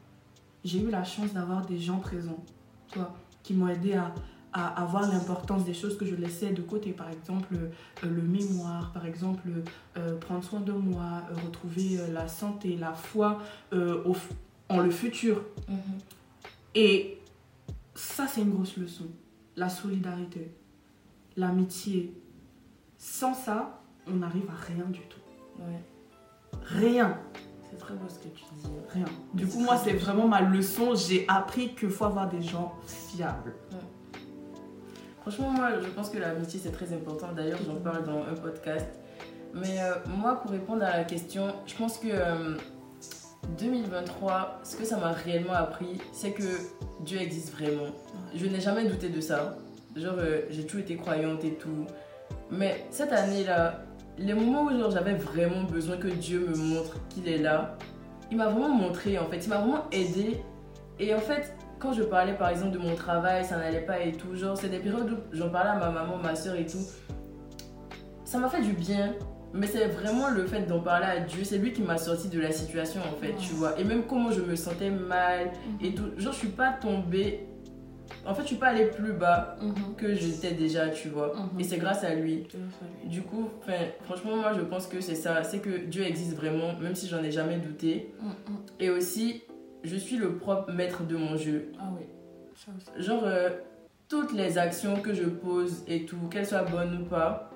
[0.66, 2.44] j'ai eu la chance d'avoir des gens présents,
[2.92, 4.14] tu vois, qui m'ont aidé à,
[4.54, 6.92] à, voir l'importance des choses que je laissais de côté.
[6.92, 7.70] Par exemple, euh,
[8.04, 9.48] le mémoire, par exemple,
[9.98, 13.40] euh, prendre soin de moi, euh, retrouver la santé, la foi
[13.72, 14.16] au,
[14.70, 15.44] en le futur.
[15.68, 15.78] Mhm.
[16.76, 17.20] Et
[17.94, 19.06] ça, c'est une grosse leçon.
[19.56, 20.52] La solidarité,
[21.36, 22.14] l'amitié.
[22.98, 25.20] Sans ça, on n'arrive à rien du tout.
[26.64, 27.18] Rien.
[27.70, 28.68] C'est très beau ce que tu dis.
[28.94, 29.06] Rien.
[29.34, 30.96] Du coup, moi, c'est vraiment ma leçon.
[30.96, 33.54] J'ai appris qu'il faut avoir des gens fiables.
[35.30, 37.28] Franchement, moi, je pense que l'amitié, c'est très important.
[37.36, 38.88] D'ailleurs, j'en parle dans un podcast.
[39.54, 42.08] Mais euh, moi, pour répondre à la question, je pense que
[43.60, 46.42] 2023, euh, ce que ça m'a réellement appris, c'est que
[47.02, 47.92] Dieu existe vraiment.
[48.34, 49.56] Je n'ai jamais douté de ça.
[49.96, 51.86] Genre, euh, j'ai toujours été croyante et tout.
[52.50, 53.84] Mais cette année-là,
[54.18, 57.78] les moments où j'avais vraiment besoin que Dieu me montre qu'il est là,
[58.32, 60.42] il m'a vraiment montré en fait, il m'a vraiment aidé.
[60.98, 64.12] Et en fait, quand je parlais par exemple de mon travail, ça n'allait pas et
[64.12, 66.86] tout, genre c'est des périodes où j'en parlais à ma maman, ma soeur et tout.
[68.26, 69.16] Ça m'a fait du bien,
[69.54, 72.40] mais c'est vraiment le fait d'en parler à Dieu, c'est lui qui m'a sorti de
[72.40, 73.80] la situation en fait, tu vois.
[73.80, 75.96] Et même comment je me sentais mal et mhm.
[75.96, 76.12] tout.
[76.18, 77.46] Genre je suis pas tombée
[78.26, 79.96] en fait, je suis pas allée plus bas mhm.
[79.96, 81.34] que j'étais déjà, tu vois.
[81.36, 81.60] Mhm.
[81.60, 82.48] Et c'est grâce à lui.
[83.06, 83.50] Du coup,
[84.04, 85.44] franchement, moi, je pense que c'est ça.
[85.44, 88.14] C'est que Dieu existe vraiment, même si j'en ai jamais douté.
[88.80, 89.44] Et aussi,
[89.84, 91.72] je suis le propre maître de mon jeu.
[91.80, 92.06] Ah oui.
[92.98, 93.50] Genre, euh,
[94.08, 97.50] toutes les actions que je pose et tout, qu'elles soient bonnes ou pas,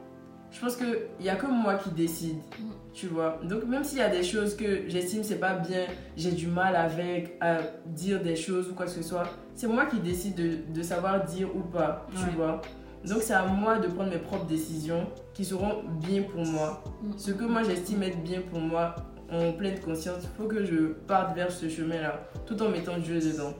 [0.51, 2.71] je pense qu'il n'y a que moi qui décide, mm.
[2.93, 3.39] tu vois.
[3.43, 6.75] Donc, même s'il y a des choses que j'estime c'est pas bien, j'ai du mal
[6.75, 7.57] avec à
[7.87, 11.25] dire des choses ou quoi que ce soit, c'est moi qui décide de, de, savoir
[11.25, 12.61] dire ou pas, tu vois.
[13.05, 16.83] Donc, c'est à moi de prendre mes propres décisions qui seront bien pour moi.
[17.01, 17.11] Mm.
[17.17, 18.95] Ce que moi j'estime être bien pour moi,
[19.33, 23.19] en pleine conscience, il faut que je parte vers ce chemin-là, tout en mettant Dieu
[23.19, 23.53] dedans.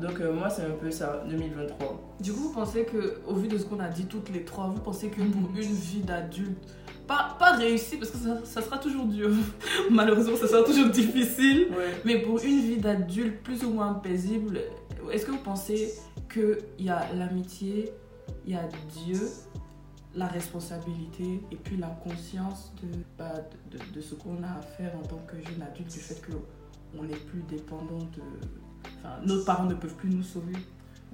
[0.00, 2.16] Donc euh, moi, c'est un peu ça, 2023.
[2.20, 4.68] Du coup, vous pensez que, au vu de ce qu'on a dit toutes les trois,
[4.68, 6.58] vous pensez que pour une vie d'adulte,
[7.06, 9.30] pas, pas réussie, parce que ça, sera toujours dur,
[9.90, 11.68] malheureusement, ça sera toujours difficile,
[12.04, 14.60] mais pour une vie d'adulte plus ou moins paisible,
[15.10, 15.94] est-ce que vous pensez
[16.32, 17.92] qu'il y a l'amitié,
[18.46, 18.68] il y a
[19.04, 19.20] Dieu,
[20.14, 22.72] la responsabilité et puis la conscience
[23.18, 23.32] bah,
[23.70, 27.02] de, de, ce qu'on a à faire en tant que jeune adulte, du fait qu'on
[27.02, 28.22] n'est plus dépendant de.
[28.98, 30.54] Enfin, nos parents ne peuvent plus nous sauver.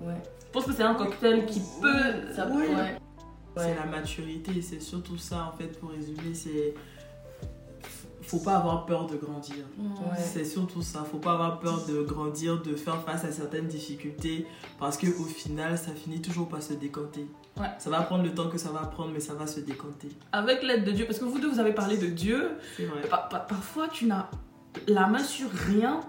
[0.00, 0.14] Ouais.
[0.46, 2.32] Je pense que c'est un cocktail qui peut.
[2.34, 2.48] Ça,
[3.56, 6.34] C'est la maturité, c'est surtout ça en fait pour résumer.
[6.34, 6.74] C'est
[8.26, 9.64] faut pas avoir peur de grandir.
[10.16, 11.04] C'est surtout ça.
[11.10, 14.46] Faut pas avoir peur de grandir, de faire face à certaines difficultés
[14.78, 17.26] parce que au final, ça finit toujours par se décanter.
[17.78, 20.08] Ça va prendre le temps que ça va prendre, mais ça va se décanter.
[20.32, 22.50] Avec l'aide de Dieu, parce que vous deux, vous avez parlé de Dieu.
[23.48, 24.28] parfois, tu n'as
[24.88, 26.00] la main sur rien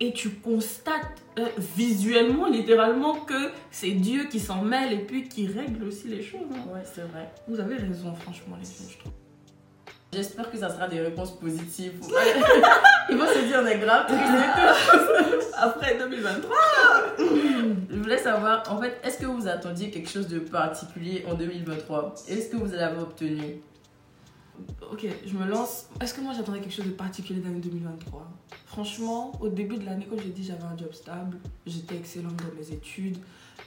[0.00, 5.46] et tu constates euh, visuellement, littéralement, que c'est Dieu qui s'en mêle et puis qui
[5.46, 6.46] règle aussi les choses.
[6.52, 6.72] Hein.
[6.72, 7.32] Ouais, c'est vrai.
[7.48, 9.12] Vous avez raison, franchement, les filles, je trouve.
[10.16, 12.00] J'espère que ça sera des réponses positives.
[13.10, 14.06] Ils vont se dire on est grave
[15.54, 16.56] Après 2023.
[17.90, 22.14] Je voulais savoir, en fait, est-ce que vous attendiez quelque chose de particulier en 2023
[22.28, 23.56] Est-ce que vous l'avez obtenu?
[24.90, 25.86] Ok, je me lance.
[26.00, 28.26] Est-ce que moi j'attendais quelque chose de particulier dans 2023
[28.64, 32.58] Franchement, au début de l'année, comme j'ai dit, j'avais un job stable, j'étais excellente dans
[32.58, 33.18] mes études,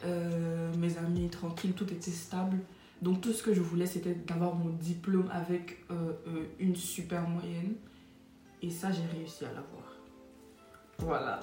[0.04, 2.58] euh, mes amis tranquilles, tout était stable.
[3.02, 7.22] Donc tout ce que je voulais, c'était d'avoir mon diplôme avec euh, euh, une super
[7.22, 7.76] moyenne.
[8.62, 9.84] Et ça, j'ai réussi à l'avoir.
[11.00, 11.40] Voilà.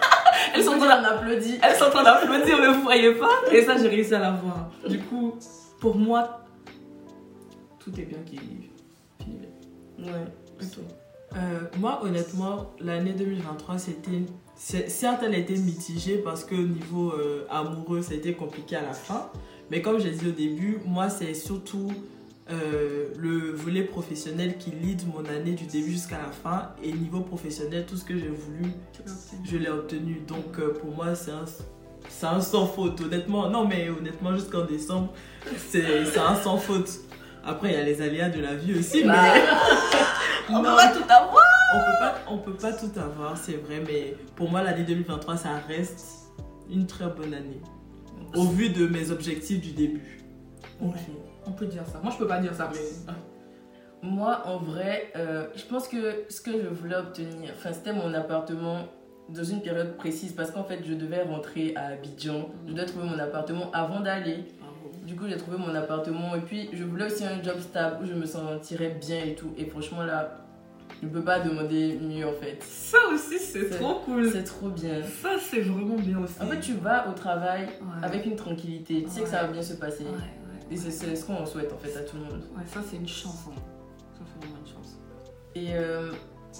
[0.54, 1.60] Elles sont en train d'applaudir.
[1.62, 3.30] Elles sont en train d'applaudir, mais vous voyez pas.
[3.52, 4.70] Et ça, j'ai réussi à l'avoir.
[4.88, 5.38] Du coup,
[5.80, 6.40] pour moi,
[7.78, 8.68] tout est bien qui finit
[9.28, 10.12] bien.
[10.12, 10.24] Ouais,
[10.58, 10.80] plutôt.
[11.36, 14.22] Euh, moi, honnêtement, l'année 2023, c'était.
[14.56, 17.12] Certes, elle était mitigée parce que au niveau
[17.50, 19.30] amoureux, ça a été compliqué à la fin.
[19.70, 21.90] Mais comme j'ai dit au début, moi, c'est surtout
[22.50, 26.70] euh, le volet professionnel qui lead mon année du début jusqu'à la fin.
[26.82, 28.70] Et niveau professionnel, tout ce que j'ai voulu,
[29.44, 30.22] je l'ai obtenu.
[30.26, 31.44] Donc, euh, pour moi, c'est un,
[32.08, 33.00] c'est un sans faute.
[33.00, 35.12] Honnêtement, non, mais honnêtement, jusqu'en décembre,
[35.56, 36.90] c'est, c'est un sans faute.
[37.44, 39.12] Après, il y a les aléas de la vie aussi, mais.
[39.12, 39.34] Bah,
[40.50, 41.44] on peut pas tout avoir!
[41.74, 45.36] On peut pas, on peut pas tout avoir, c'est vrai, mais pour moi, l'année 2023,
[45.36, 46.30] ça reste
[46.70, 47.60] une très bonne année
[48.34, 50.20] au vu de mes objectifs du début.
[50.80, 52.00] On peut dire ça.
[52.02, 53.12] Moi, je peux pas dire ça, mais.
[54.02, 58.12] Moi, en vrai, euh, je pense que ce que je voulais obtenir, enfin, c'était mon
[58.14, 58.84] appartement
[59.28, 62.50] dans une période précise parce qu'en fait, je devais rentrer à Abidjan.
[62.66, 64.44] Je devais trouver mon appartement avant d'aller.
[65.04, 68.06] Du coup, j'ai trouvé mon appartement et puis je voulais aussi un job stable où
[68.06, 69.52] je me sentirais bien et tout.
[69.56, 70.45] Et franchement, là,
[71.02, 72.62] je peux pas demander mieux en fait.
[72.62, 74.30] Ça aussi, c'est trop cool.
[74.30, 75.02] C'est trop bien.
[75.22, 76.34] Ça, c'est vraiment bien aussi.
[76.40, 78.02] En fait, tu vas au travail Ouais.
[78.04, 80.04] avec une tranquillité, tu sais que ça va bien se passer.
[80.04, 80.70] Ouais.
[80.70, 82.42] Et c'est ce qu'on souhaite en fait à tout le monde.
[82.56, 83.44] Ouais, ça, c'est une chance.
[83.48, 83.52] hein.
[84.14, 84.98] Ça, c'est vraiment une chance.
[85.54, 86.12] Et euh,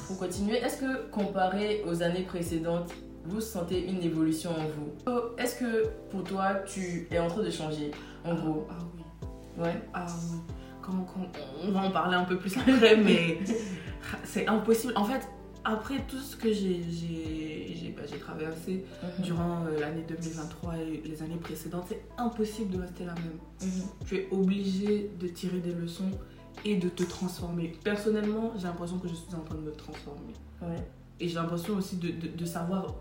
[0.07, 2.93] pour continuer, est-ce que comparé aux années précédentes,
[3.25, 4.93] vous sentez une évolution en vous?
[5.09, 7.91] Oh, Est-ce que pour toi, tu es en train de changer
[8.25, 8.69] en gros?
[8.71, 9.65] Ah oui.
[9.65, 9.75] Ouais.
[9.93, 10.39] Ah oui.
[10.83, 13.39] Quand, quand- on va en parler un peu plus après, mais
[14.25, 14.93] c'est impossible.
[14.97, 15.27] En fait,
[15.65, 18.85] après tout ce que j'ai bah, traversé
[19.19, 23.39] durant euh, l'année 2023 et les années précédentes, c'est impossible de rester la même.
[23.63, 23.83] Mhm.
[24.07, 26.11] Tu es obligé de tirer des leçons
[26.65, 27.73] et de te transformer.
[27.85, 30.33] Personnellement, j'ai l'impression que je suis en train de me transformer.
[30.63, 30.83] Ouais.
[31.21, 32.95] Et j'ai l'impression aussi de, de- de savoir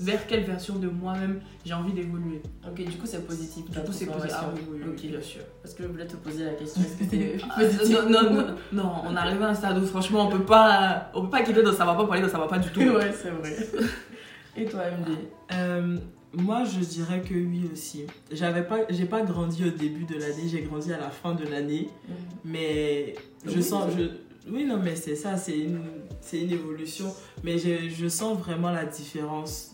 [0.00, 2.42] vers quelle version de moi-même j'ai envie d'évoluer.
[2.66, 3.64] Ok, du coup, c'est positif.
[3.70, 4.36] Du coup, c'est positif.
[4.38, 5.10] Ah oui, oui, oui, Ok.
[5.10, 5.42] bien sûr.
[5.62, 8.32] Parce que je voulais te poser la question, est-ce que c'est Ah, positif non, non,
[8.32, 11.42] non, non, on arrive à un stade où franchement on peut pas, on peut pas
[11.42, 12.80] quitter dans ça va pas parler dans ça va pas du tout.
[12.94, 13.56] Ouais, c'est vrai.
[14.56, 15.16] Et toi, MD
[15.52, 15.96] Euh,
[16.32, 18.06] moi, je dirais que oui aussi.
[18.32, 21.44] J'avais pas, j'ai pas grandi au début de l'année, j'ai grandi à la fin de
[21.44, 21.88] l'année,
[22.44, 23.14] mais
[23.46, 23.62] je Oui.
[23.62, 25.80] sens, je, oui non mais c'est ça, c'est une,
[26.20, 27.06] c'est une évolution,
[27.42, 29.73] mais je, je sens vraiment la différence.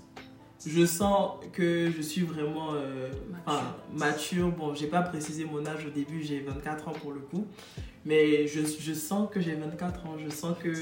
[0.66, 3.10] Je sens que je suis vraiment euh,
[3.46, 4.50] enfin, mature.
[4.50, 7.46] Bon, j'ai pas précisé mon âge au début, j'ai 24 ans pour le coup,
[8.04, 10.16] mais je, je sens que j'ai 24 ans.
[10.18, 10.72] Je sens que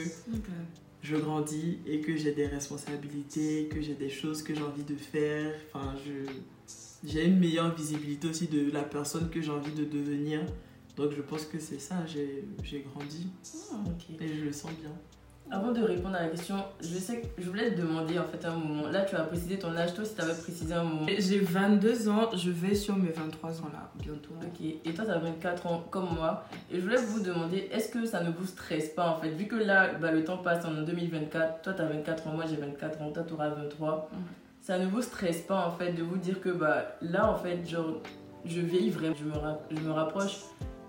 [1.02, 4.96] je grandis et que j'ai des responsabilités, que j'ai des choses que j'ai envie de
[4.96, 5.54] faire.
[5.72, 5.94] Enfin,
[7.04, 10.40] j'ai une meilleure visibilité aussi de la personne que j'ai envie de devenir.
[10.96, 12.44] Donc je pense que c'est ça, j'ai,
[12.92, 13.28] grandi
[13.72, 14.20] Ok.
[14.20, 14.90] et je le sens bien.
[15.50, 18.44] Avant de répondre à la question, je sais que je voulais te demander en fait
[18.44, 18.88] un moment.
[18.88, 21.06] Là, tu as précisé ton âge, toi, si tu avais précisé un moment.
[21.18, 24.30] J'ai 22 ans, je vais sur mes 23 ans là, bientôt.
[24.42, 26.44] Ok, et toi, tu as 24 ans comme moi.
[26.70, 29.46] Et je voulais vous demander, est-ce que ça ne vous stresse pas en fait Vu
[29.46, 32.56] que là, bah, le temps passe en 2024, toi, tu as 24 ans, moi, j'ai
[32.56, 34.10] 24 ans, toi, tu auras 23.
[34.12, 34.18] Mhm.
[34.60, 37.66] Ça ne vous stresse pas en fait de vous dire que bah, là, en fait,
[37.66, 38.02] genre,
[38.44, 40.40] je vieillis vraiment, je me, je me rapproche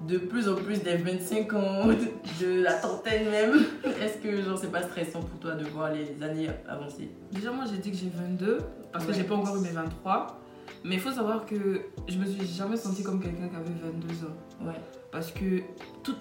[0.08, 1.88] de plus en plus des 25 ans,
[2.42, 3.54] de la trentaine même.
[4.02, 7.10] Est-ce que genre, c'est pas stressant pour toi de voir les années avancer?
[7.32, 8.60] Déjà, moi j'ai dit que j'ai 22
[8.92, 10.40] parce que j'ai pas encore eu mes 23.
[10.86, 14.26] Mais il faut savoir que je me suis jamais sentie comme quelqu'un qui avait 22
[14.26, 14.66] ans.
[14.68, 14.80] Ouais.
[15.12, 15.60] Parce que
[16.04, 16.16] tout,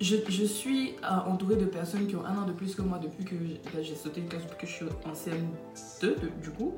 [0.00, 0.94] je, je suis
[1.26, 3.96] entourée de personnes qui ont un an de plus que moi depuis que j'ai ben,
[3.96, 6.74] sauté une classe depuis que je suis en CM2 de- du coup.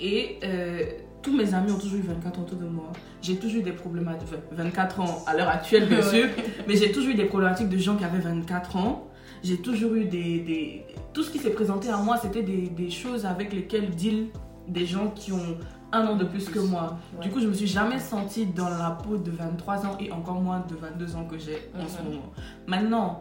[0.00, 0.84] Et euh,
[1.22, 2.92] tous mes amis ont toujours eu 24 ans autour de moi.
[3.20, 6.28] J'ai toujours eu des problématiques, enfin, 24 ans à l'heure actuelle bien sûr,
[6.66, 9.06] mais j'ai toujours eu des problématiques de gens qui avaient 24 ans.
[9.42, 12.90] J'ai toujours eu des, des- Tout ce qui s'est présenté à moi, c'était des, des
[12.90, 14.28] choses avec lesquelles deal
[14.68, 15.58] des gens qui ont
[15.90, 16.96] un an de plus que moi.
[17.16, 17.24] Ouais.
[17.24, 20.40] Du coup, je me suis jamais sentie dans la peau de 23 ans et encore
[20.40, 22.08] moins de 22 ans que j'ai en ce Mhm.
[22.08, 22.32] moment.
[22.66, 23.20] Maintenant,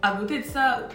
[0.00, 0.88] à côté de ça,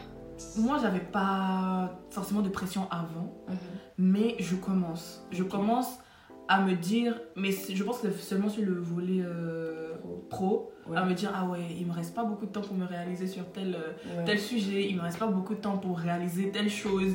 [0.58, 3.56] moi, j'avais pas forcément de pression avant Mhm.
[4.00, 5.22] mais je commence.
[5.32, 6.00] Je commence
[6.48, 9.94] à me dire, mais je pense que c'est seulement sur le volet euh,
[10.30, 10.96] pro, Ouais.
[10.98, 13.28] à me dire, ah ouais, il me reste pas beaucoup de temps pour me réaliser
[13.28, 14.24] sur tel, euh, Ouais.
[14.26, 17.14] tel sujet, il me reste pas beaucoup de temps pour réaliser telle chose.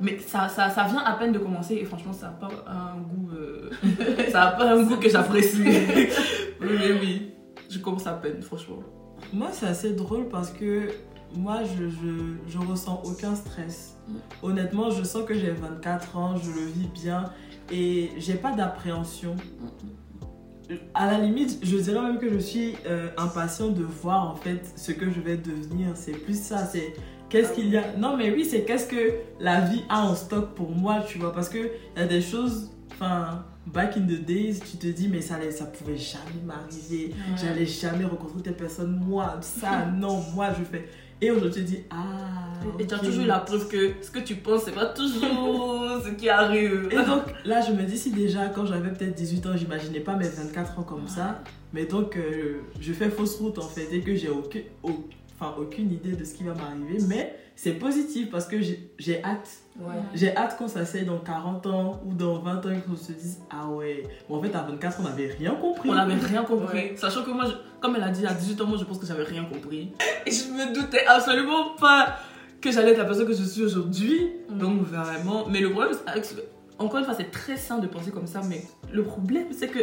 [0.00, 2.96] Mais ça, ça, ça vient à peine de commencer et franchement, ça n'a pas un
[3.00, 3.70] goût, euh,
[4.30, 5.62] ça a pas un goût que j'apprécie.
[6.60, 7.34] oui, oui, oui.
[7.68, 8.78] Je commence à peine, franchement.
[9.32, 10.88] Moi, c'est assez drôle parce que
[11.36, 13.96] moi, je, je, je ressens aucun stress.
[14.42, 17.24] Honnêtement, je sens que j'ai 24 ans, je le vis bien
[17.70, 19.36] et j'ai pas d'appréhension.
[20.94, 24.72] À la limite, je dirais même que je suis euh, impatiente de voir en fait
[24.76, 25.88] ce que je vais devenir.
[25.94, 26.94] C'est plus ça, c'est
[27.28, 27.96] qu'est-ce qu'il y a.
[27.96, 31.32] Non, mais oui, c'est qu'est-ce que la vie a en stock pour moi, tu vois.
[31.32, 35.08] Parce que il y a des choses, enfin, back in the days, tu te dis,
[35.08, 37.14] mais ça, ça pouvait jamais m'arriver.
[37.36, 39.00] J'allais jamais rencontrer telle personne.
[39.04, 40.88] Moi, ça, non, moi, je fais.
[41.22, 42.06] Et aujourd'hui, dis, ah.
[42.78, 46.10] Et tu as toujours la preuve que ce que tu penses, c'est pas toujours ce
[46.10, 46.88] qui arrive.
[46.90, 50.14] Et donc là, je me dis si déjà quand j'avais peut-être 18 ans, j'imaginais pas
[50.16, 51.42] mes 24 ans comme ça.
[51.72, 55.06] Mais donc, euh, je fais fausse route en fait et que j'ai aucun, au-
[55.38, 56.98] enfin, aucune idée de ce qui va m'arriver.
[57.08, 59.48] Mais c'est positif parce que j'ai hâte.
[59.80, 59.94] Ouais.
[60.14, 63.40] J'ai hâte qu'on s'asseye dans 40 ans ou dans 20 ans et qu'on se dise
[63.50, 64.04] Ah ouais.
[64.28, 65.88] Bon, en fait, à 24, on n'avait rien compris.
[65.90, 66.76] On n'avait rien compris.
[66.76, 66.94] Ouais.
[66.96, 69.06] Sachant que moi, je- comme elle a dit à 18 ans, moi je pense que
[69.06, 69.92] j'avais rien compris.
[70.26, 72.16] Et je me doutais absolument pas
[72.60, 74.32] que j'allais être la personne que je suis aujourd'hui.
[74.50, 74.58] Mm.
[74.58, 75.46] Donc vraiment.
[75.48, 75.94] Mais le problème,
[76.78, 78.40] encore une fois, c'est très sain de penser comme ça.
[78.48, 78.62] Mais
[78.92, 79.78] le problème, c'est que,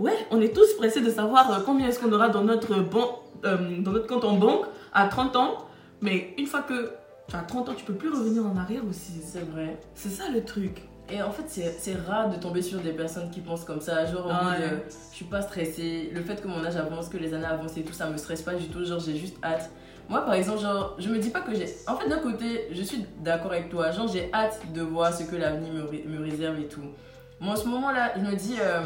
[0.00, 3.20] ouais, on est tous pressés de savoir euh, combien est-ce qu'on aura dans notre, ban-
[3.44, 5.58] euh, dans notre compte en banque à 30 ans.
[6.00, 6.90] Mais une fois que
[7.28, 9.20] tu as 30 ans, tu peux plus revenir en arrière aussi.
[9.24, 9.78] C'est vrai.
[9.94, 10.82] C'est ça le truc.
[11.10, 11.44] Et en fait,
[11.78, 14.04] c'est rare de tomber sur des personnes qui pensent comme ça.
[14.06, 14.82] Genre, Ah ouais.
[15.10, 16.10] je suis pas stressée.
[16.12, 18.42] Le fait que mon âge avance, que les années avancent et tout, ça me stresse
[18.42, 18.84] pas du tout.
[18.84, 19.70] Genre, j'ai juste hâte.
[20.10, 21.66] Moi, par exemple, genre, je me dis pas que j'ai.
[21.86, 23.90] En fait, d'un côté, je suis d'accord avec toi.
[23.90, 26.82] Genre, j'ai hâte de voir ce que l'avenir me, ré- me réserve et tout.
[27.40, 28.82] Mais en ce moment-là, je me dis, euh,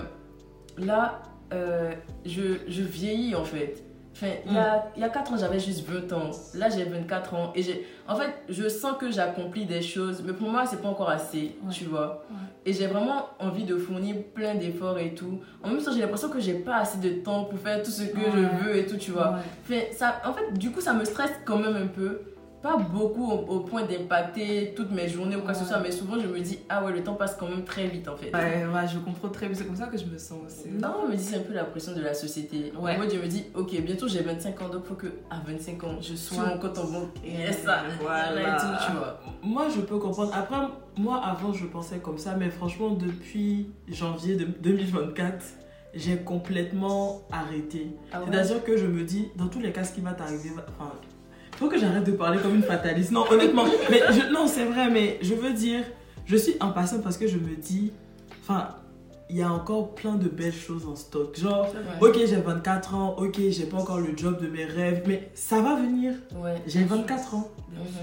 [0.79, 1.93] là, euh,
[2.25, 3.83] je, je vieillis en fait.
[4.23, 6.31] Enfin, il y a, il y a 4 ans, j'avais juste 20 ans.
[6.55, 7.53] Là, j'ai 24 ans.
[7.57, 7.87] Et j'ai.
[8.07, 10.23] En fait, je sens que j'accomplis des choses.
[10.25, 11.73] Mais pour moi, c'est pas encore assez, Ouais.
[11.73, 12.25] tu vois.
[12.31, 12.37] Ouais.
[12.67, 15.41] Et j'ai vraiment envie de fournir plein d'efforts et tout.
[15.65, 18.05] En même temps, j'ai l'impression que j'ai pas assez de temps pour faire tout ce
[18.05, 18.31] que Ouais.
[18.33, 19.39] je veux et tout, tu vois.
[19.93, 22.21] Ça, en fait, du coup, ça me stresse quand même un peu.
[22.63, 25.91] Pas beaucoup au, au point d'impacter toutes mes journées ou quoi que ce soit, mais
[25.91, 28.33] souvent je me dis, ah ouais, le temps passe quand même très vite en fait.
[28.33, 29.57] Ouais, ouais, je comprends très bien.
[29.57, 30.69] C'est comme ça que je me sens aussi.
[30.71, 32.73] Non, dis, c'est un peu la pression de la société.
[32.79, 32.95] Ouais.
[32.95, 35.83] En mode, je me dis, ok, bientôt j'ai 25 ans, donc faut que à 25
[35.85, 37.09] ans, je sois mon compte en banque.
[37.25, 38.41] Et ça, voilà.
[38.41, 39.21] Et tout, tu vois.
[39.43, 40.33] Moi, je peux comprendre.
[40.35, 40.57] Après,
[40.97, 45.45] moi, avant, je pensais comme ça, mais franchement, depuis janvier de 2024,
[45.95, 47.89] j'ai complètement arrêté.
[48.13, 48.27] Ah ouais?
[48.31, 50.93] C'est-à-dire que je me dis, dans tous les cas, ce qui va t'arriver, va- enfin,
[51.57, 53.11] faut que j'arrête de parler comme une fataliste.
[53.13, 55.85] Non, honnêtement, mais je- non, c'est vrai, mais je veux dire,
[56.27, 57.93] je suis impatiente parce que je me dis,
[58.43, 58.69] enfin,
[59.31, 61.39] il y a encore plein de belles choses en stock.
[61.39, 61.67] Genre,
[62.01, 65.61] ok, j'ai 24 ans, ok, j'ai pas encore le job de mes rêves, mais ça
[65.61, 66.13] va venir.
[66.37, 66.57] Ouais.
[66.67, 67.49] J'ai 24 ans.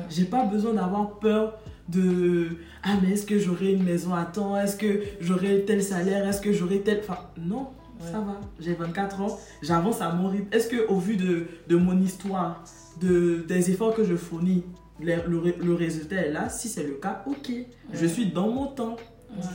[0.09, 2.49] J'ai pas besoin d'avoir peur de
[2.83, 4.55] ah mais est-ce que j'aurai une maison à temps?
[4.57, 6.27] Est-ce que j'aurai tel salaire?
[6.27, 7.67] Est-ce que j'aurai tel enfin non
[7.99, 8.11] Ouais.
[8.11, 11.75] ça va j'ai 24 ans j'avance à mon rythme est-ce que au vu de, de
[11.75, 12.63] mon histoire
[13.01, 14.63] de des efforts que je fournis
[15.01, 16.49] le, le, ré- le résultat est là?
[16.49, 17.51] Si c'est le cas ok
[17.93, 18.95] je suis dans mon temps
[19.35, 19.49] parce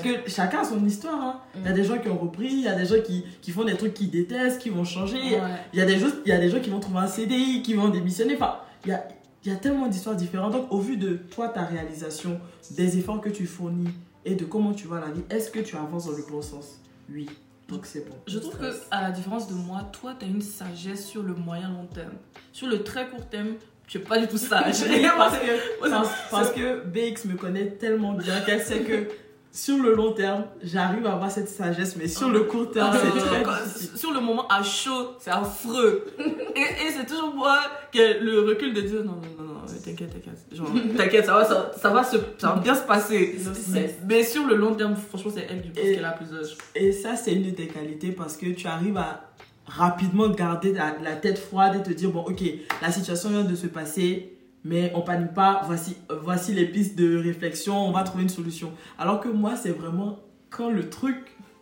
[0.00, 0.02] Ouais.
[0.24, 1.40] que chacun a son histoire hein.
[1.54, 3.52] il y a des gens qui ont repris il y a des gens qui, qui
[3.52, 5.40] font des trucs qu'ils détestent qui vont changer Ouais.
[5.72, 7.88] il y a des y a des gens qui vont trouver un CDI, qui vont
[7.88, 8.34] démissionner.
[8.34, 9.06] Enfin, il y a,
[9.44, 10.52] il y a tellement d'histoires différentes.
[10.52, 12.40] Donc, au vu de toi, ta réalisation,
[12.76, 13.88] des efforts que tu fournis
[14.24, 16.80] et de comment tu vois la vie, est-ce que tu avances dans le bon sens?
[17.08, 17.26] Oui.
[17.68, 18.14] Donc, c'est bon.
[18.26, 21.34] Je trouve que, à la différence de moi, toi, tu as une sagesse sur le
[21.34, 22.14] moyen long terme.
[22.52, 23.54] Sur le très court terme,
[23.86, 24.76] tu n'es pas du tout sage.
[25.16, 29.08] parce que, parce, parce que BX me connaît tellement bien qu'elle sait que
[29.52, 32.98] sur le long terme, j'arrive à avoir cette sagesse, mais sur le court terme, Ah,
[33.02, 33.96] c'est très difficile.
[33.98, 36.06] Sur le moment à chaud, c'est affreux.
[36.56, 37.58] et et c'est toujours moi
[37.92, 40.46] qui ai le recul de dire non, non, non, non, t'inquiète, t'inquiète.
[40.52, 43.36] Genre, t'inquiète, ça va, ça, ça va, se, ça va bien se passer.
[44.06, 46.56] Mais, sur le long terme, franchement, c'est elle, je pense Et- qu'elle a plus d'âge.
[46.74, 49.24] Et ça, c'est une de tes qualités parce que tu arrives à
[49.66, 52.42] rapidement garder la, la tête froide et te dire, bon, ok,
[52.82, 54.32] la situation vient de se passer,
[54.64, 58.72] mais on panique pas, voici, voici les pistes de réflexion, on va trouver une solution.
[58.98, 60.18] Alors que moi, c'est vraiment
[60.50, 61.16] quand le truc,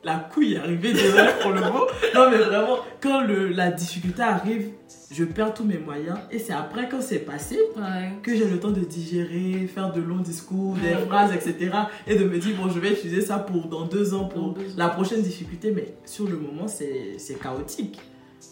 [0.07, 4.23] la couille est arrivée, désolé pour le mot, non mais vraiment, quand le, la difficulté
[4.23, 4.69] arrive,
[5.11, 8.11] je perds tous mes moyens et c'est après quand c'est passé Ouais.
[8.23, 11.71] que j'ai le temps de digérer, faire de longs discours, des phrases, etc.
[12.07, 14.55] Et de me dire, bon, je vais utiliser ça pour dans deux ans, pour ans.
[14.77, 15.71] la prochaine difficulté.
[15.73, 18.01] Mais sur le moment, c'est chaotique.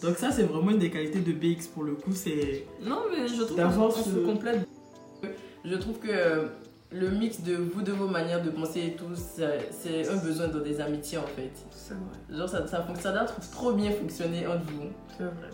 [0.02, 2.12] Donc ça, c'est vraiment une des qualités de BX pour le coup.
[2.14, 4.66] C'est Non, mais je trouve D'avoir qu'on on ce- se complète.
[5.64, 6.08] Je trouve que
[6.94, 10.60] le mix de vous, de vos manières de penser et tout, c'est un besoin dans
[10.60, 11.50] des amitiés en fait.
[11.70, 12.38] C'est vrai.
[12.38, 14.90] Genre, ça, ça, ça doit trop, trop bien fonctionner entre vous.
[15.18, 15.50] C'est vrai.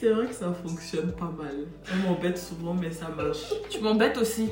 [0.00, 1.54] c'est vrai que ça fonctionne pas mal.
[1.92, 3.52] On m'embête souvent, mais ça marche.
[3.70, 4.50] Tu m'embêtes aussi.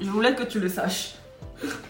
[0.00, 1.16] Je voulais que tu le saches.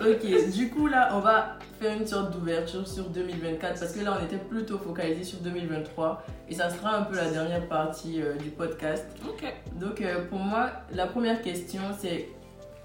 [0.01, 4.17] Ok, du coup là, on va faire une sorte d'ouverture sur 2024 parce que là,
[4.19, 8.35] on était plutôt focalisé sur 2023 et ça sera un peu la dernière partie euh,
[8.37, 9.05] du podcast.
[9.29, 9.45] Ok.
[9.75, 12.29] Donc euh, pour moi, la première question c'est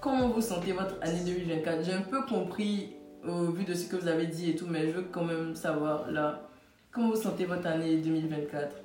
[0.02, 2.90] comment vous sentez votre année 2024 J'ai un peu compris
[3.26, 5.54] au vu de ce que vous avez dit et tout, mais je veux quand même
[5.54, 6.48] savoir là,
[6.90, 8.76] comment vous sentez votre année 2024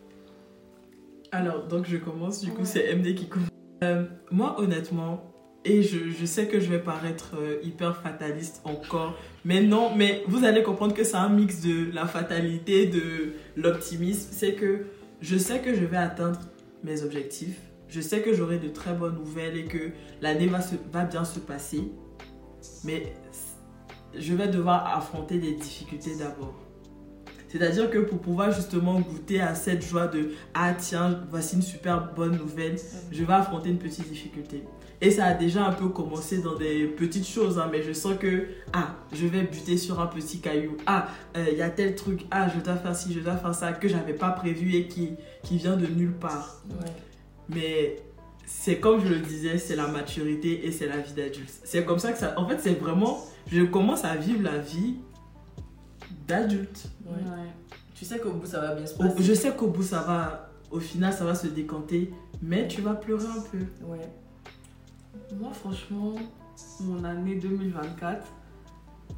[1.32, 2.66] Alors, donc je commence, du coup, Ouais.
[2.66, 3.50] c'est MD qui commence.
[3.84, 5.24] Euh, moi, honnêtement,
[5.66, 10.24] et je, je sais que je vais paraître euh, hyper fataliste encore, mais non, mais
[10.28, 14.30] vous allez comprendre que c'est un mix de la fatalité, de l'optimisme.
[14.32, 14.86] C'est que
[15.22, 16.40] je sais que je vais atteindre
[16.84, 20.50] mes objectifs, je sais que j'aurai de très bonnes nouvelles et que l'année
[20.92, 21.92] va, bien se passer,
[22.84, 23.14] mais
[24.18, 26.56] je vais devoir affronter des difficultés d'abord.
[27.48, 32.14] C'est-à-dire que pour pouvoir justement goûter à cette joie de ah tiens, voici une super
[32.14, 32.76] bonne nouvelle,
[33.10, 34.64] je vais affronter une petite difficulté.
[35.00, 38.18] Et ça a déjà un peu commencé dans des petites choses, hein, mais je sens
[38.18, 40.76] que ah, je vais buter sur un petit caillou.
[40.88, 43.54] Ah, euh, il y a tel truc, ah, je dois faire ci, je dois faire
[43.54, 45.12] ça, que j'avais pas prévu et qui,
[45.44, 46.64] qui vient de nulle part.
[46.70, 46.92] Ouais.
[47.50, 47.98] Mais
[48.46, 51.54] c'est comme je le disais, c'est la maturité et c'est la vie d'adulte.
[51.64, 52.34] C'est comme ça que ça.
[52.38, 53.24] En fait, c'est vraiment.
[53.52, 54.96] Je commence à vivre la vie
[56.28, 56.90] d'adulte.
[57.06, 57.22] Ouais.
[57.96, 59.24] Tu sais qu'au bout ça va bien se passer.
[59.24, 60.50] Je sais qu'au bout, ça va.
[60.70, 62.14] Au final, ça va se décanter.
[62.42, 63.60] Mais tu vas pleurer un peu.
[63.86, 64.10] Ouais.
[65.40, 66.16] Moi, franchement,
[66.82, 68.26] mon année 2024,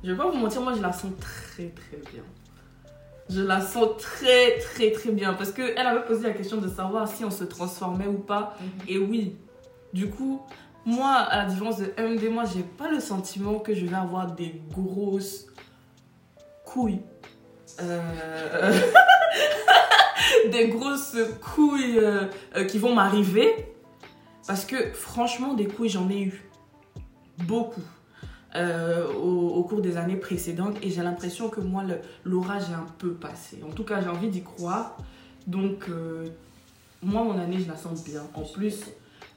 [0.03, 2.23] je vais pas vous mentir, moi, je la sens très, très bien.
[3.29, 5.33] Je la sens très, très, très bien.
[5.33, 8.55] Parce qu'elle avait posé la question de savoir si on se transformait ou pas.
[8.87, 9.35] Et oui.
[9.93, 10.41] Du coup,
[10.85, 14.31] moi, à la différence de MD, moi, j'ai pas le sentiment que je vais avoir
[14.31, 15.45] des grosses
[16.65, 17.01] couilles.
[17.81, 18.79] Euh,
[20.51, 22.25] des grosses couilles euh,
[22.55, 23.53] euh, qui vont m'arriver.
[24.47, 26.49] Parce que franchement, des couilles, j'en ai eu.
[27.37, 27.83] Beaucoup.
[28.55, 30.77] Euh, au, cours des années précédentes.
[30.81, 31.83] Et j'ai l'impression que moi,
[32.23, 33.59] l'orage est un peu passé.
[33.67, 34.97] En tout cas, j'ai envie d'y croire.
[35.45, 36.27] Donc, euh,
[37.03, 38.23] moi, mon année, je la sens bien.
[38.33, 38.85] En plus,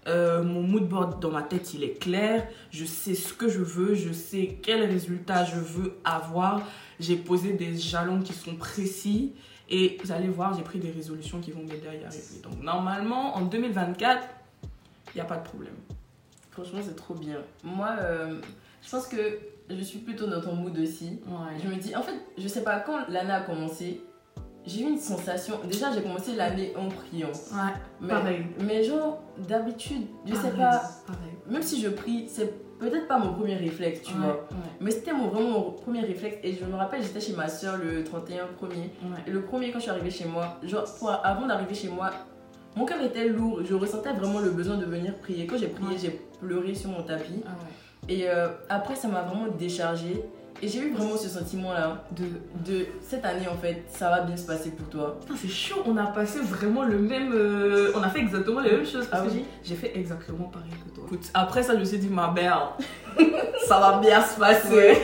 [0.07, 2.47] euh, mon mood board dans ma tête, il est clair.
[2.71, 3.95] Je sais ce que je veux.
[3.95, 6.63] Je sais quel résultat je veux avoir.
[6.99, 9.35] J'ai posé des jalons qui sont précis.
[9.69, 12.41] Et vous allez voir, j'ai pris des résolutions qui vont m'aider à y arriver.
[12.43, 14.23] Donc, normalement, en 2024,
[14.63, 15.75] il n'y a pas de problème.
[16.51, 17.39] Franchement, c'est trop bien.
[17.63, 17.91] Moi,
[18.83, 19.17] je pense que
[19.71, 21.21] je suis plutôt dans ton mood aussi.
[21.63, 24.03] Je me dis, en fait, je sais pas, quand l'année a commencé,
[24.67, 25.55] j'ai eu une sensation.
[25.71, 27.29] Déjà, j'ai commencé l'année en priant.
[27.29, 28.47] Ouais, Mais, pareil.
[28.61, 31.33] mais genre, d'habitude, je sais pas, Pareil.
[31.49, 34.33] même si je prie, c'est peut-être pas mon premier réflexe, tu Ouais, vois.
[34.35, 36.37] ouais, Mais c'était mon, vraiment mon premier réflexe.
[36.43, 38.77] Et je me rappelle, j'étais chez ma soeur le 31 premier.
[39.03, 39.23] ouais.
[39.27, 42.11] Et le premier, quand je suis arrivée chez moi, genre, pour- avant d'arriver chez moi,
[42.77, 43.61] mon cœur était lourd.
[43.65, 45.47] Je ressentais vraiment le besoin de venir prier.
[45.47, 47.43] Quand j'ai prié, j'ai pleuré sur mon tapis.
[47.47, 47.71] Ah ouais.
[48.09, 50.23] Et euh, après, ça m'a vraiment déchargée.
[50.61, 52.25] Et j'ai eu vraiment ce sentiment-là De...
[52.65, 55.19] de cette année, en fait, ça va bien se passer pour toi.
[55.21, 57.33] Putain, c'est chaud, on a passé vraiment le même.
[57.33, 59.07] euh, on a fait exactement les mêmes choses.
[59.09, 61.05] Parce Ah que oui j'ai- fait exactement pareil que toi.
[61.07, 62.53] Écoute, après ça, je me suis dit, ma belle,
[63.67, 64.99] ça va bien se passer.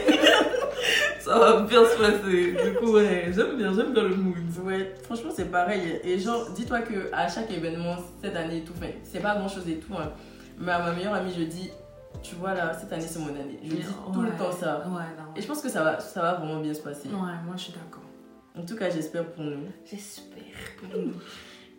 [1.20, 2.52] ça va bien se passer.
[2.52, 4.36] Du coup, ouais, j'aime bien, j'aime bien le mood.
[4.64, 6.00] Ouais, franchement, c'est pareil.
[6.04, 9.48] Et genre, dis-toi que à chaque événement, cette année et tout, enfin, c'est pas grand
[9.48, 10.12] chose et tout, hein.
[10.56, 11.70] mais à ma meilleure amie, je dis,
[12.22, 13.58] tu vois là, cette année, c'est mon année.
[13.62, 14.84] Je dis tout le temps ça.
[14.88, 15.34] Ouais, non.
[15.36, 17.08] Et je pense que ça va, ça va vraiment bien se passer.
[17.08, 17.14] Ouais,
[17.44, 18.02] moi je suis d'accord.
[18.56, 19.68] En tout cas, j'espère pour nous.
[19.88, 20.42] J'espère
[20.80, 21.14] pour nous.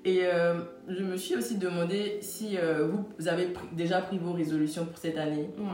[0.05, 2.87] Et euh, je me suis aussi demandé si euh,
[3.17, 5.49] vous avez déjà pris vos résolutions pour cette année.
[5.57, 5.65] Ouais.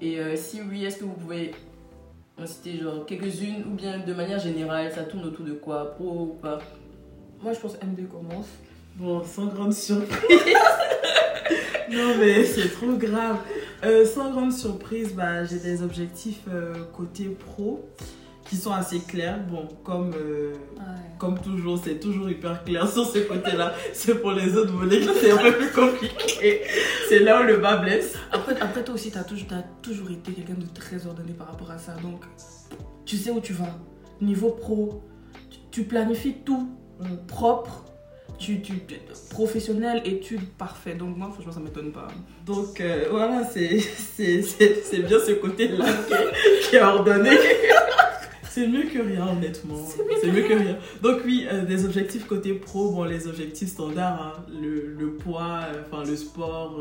[0.00, 1.52] Et euh, si oui, est-ce que vous pouvez
[2.40, 5.92] en citer genre quelques-unes ou bien de manière générale, ça tourne autour de quoi?
[5.92, 6.58] Pro ou pas?
[7.42, 8.48] Moi je pense MD commence.
[8.96, 10.40] Bon, sans grande surprise.
[11.90, 13.38] non, mais c'est trop grave.
[13.84, 17.84] Euh, sans grande surprise, bah, j'ai des objectifs euh, côté pro
[18.48, 19.38] qui sont assez clairs.
[19.50, 20.82] Bon, comme, euh, Ouais.
[21.18, 23.74] comme toujours, c'est toujours hyper clair sur ce côté-là.
[23.92, 26.60] C'est pour les autres volets que c'est un peu plus compliqué.
[27.08, 28.14] C'est là où le bas blesse.
[28.32, 31.78] Après, après, toi aussi, tu as toujours, été quelqu'un de très ordonné par rapport à
[31.78, 31.94] ça.
[32.02, 32.22] Donc,
[33.06, 33.78] tu sais où tu vas.
[34.20, 35.02] Niveau pro,
[35.50, 36.68] tu, tu planifies tout
[37.00, 37.26] Mm.
[37.26, 37.84] propre.
[38.38, 38.96] Tu, tu, tu-
[39.30, 40.94] professionnel, études, parfait.
[40.94, 42.08] Donc, moi, franchement, ça m'étonne pas.
[42.44, 47.30] Donc euh, voilà, c'est c'est- c'est- c'est bien ce côté-là qui, qui est ordonné.
[48.50, 49.84] C'est mieux que rien, honnêtement.
[50.20, 50.78] C'est mieux, que rien.
[51.02, 55.60] Donc oui, euh, des objectifs côté pro, bon, les objectifs standards, hein, le, le poids,
[55.74, 56.80] euh, enfin le sport,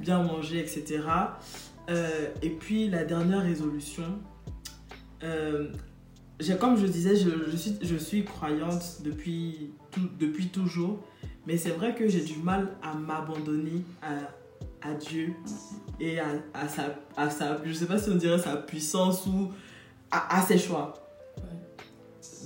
[0.00, 1.00] bien manger, etc.
[2.42, 4.02] Et puis la dernière résolution,
[6.40, 11.00] j'ai- comme je disais, je, je suis, je suis croyante depuis, tout- depuis toujours,
[11.46, 15.32] mais c'est vrai que j'ai du mal à m'abandonner à, à Dieu
[15.98, 19.50] et à, à sa, à sa, je sais pas si on dirait sa puissance ou
[20.10, 20.94] à, à ses choix.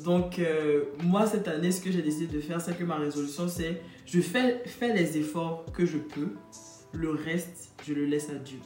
[0.05, 3.49] Donc, euh, moi, cette année, ce que j'ai décidé de faire, c'est que ma résolution,
[3.49, 6.29] c'est je fais, fais les efforts que je peux,
[6.93, 8.59] le reste, je le laisse à Dieu.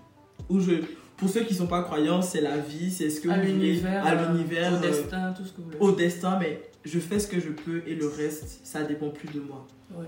[0.49, 0.73] Ou je,
[1.17, 3.85] pour ceux qui sont pas croyants, c'est la vie, c'est ce que à vous voulez,
[3.85, 5.77] à euh, l'univers, au euh, destin, tout ce que vous voulez.
[5.81, 9.29] au destin, mais je fais ce que je peux et le reste, ça dépend plus
[9.29, 9.67] de moi.
[9.95, 10.07] Ouais.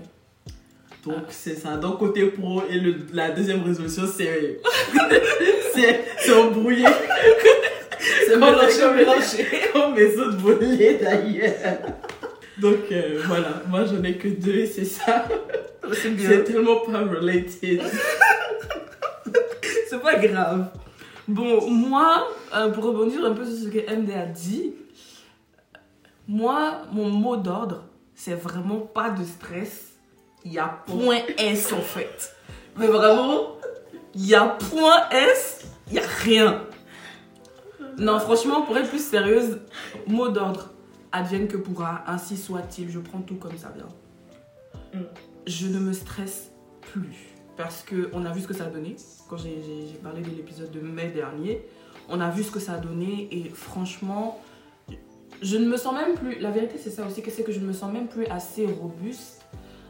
[1.05, 1.77] Donc c'est ça.
[1.77, 4.59] Donc côté pro et le, la deuxième résolution, c'est
[5.73, 6.85] c'est embrouillé
[8.25, 11.77] C'est mélangé, comme- mes autres volets d'ailleurs.
[12.59, 15.27] Donc euh, voilà, moi j'en ai que deux et c'est ça.
[15.93, 16.29] C'est bien.
[16.29, 17.81] C'est tellement pas related.
[19.89, 20.67] C'est pas grave.
[21.29, 24.73] Bon, moi, euh, pour rebondir un peu sur ce que MD a dit,
[26.27, 29.93] moi, mon mot d'ordre, c'est vraiment pas de stress.
[30.43, 32.35] Il y a point S en fait.
[32.77, 33.57] Mais vraiment,
[34.13, 36.63] il y a point S, il y a rien.
[37.97, 39.59] Non, franchement, pour être plus sérieuse,
[40.05, 40.71] mot d'ordre,
[41.11, 45.01] advienne que pourra, ainsi soit-il, je prends tout comme ça vient.
[45.01, 45.05] Mm.
[45.47, 46.51] Je ne me stresse
[46.81, 48.95] plus parce que on a vu ce que ça a donné
[49.29, 51.65] quand j'ai parlé de l'épisode de mai dernier.
[52.09, 54.39] On a vu ce que ça a donné et franchement,
[55.41, 56.39] je ne me sens même plus.
[56.39, 58.65] La vérité, c'est ça aussi, que c'est que je ne me sens même plus assez
[58.65, 59.45] robuste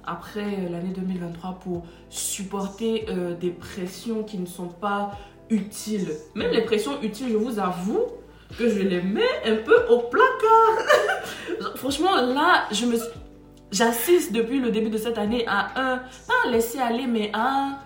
[0.05, 5.11] après euh, l'année 2023 pour supporter euh, des pressions qui ne sont pas
[5.49, 6.09] utiles.
[6.35, 8.05] Même les pressions utiles, je vous avoue,
[8.57, 11.75] que je les mets un peu au placard.
[11.75, 12.97] Franchement, là, je me
[13.71, 17.77] J'assiste depuis le début de cette année à un, pas un laisser aller, mais un,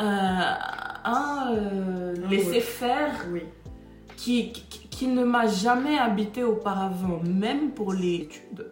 [0.00, 3.42] euh, un euh, Ah laisser faire Oui.
[4.16, 8.70] qui, qui, qui ne m'a jamais habité auparavant, même pour les études.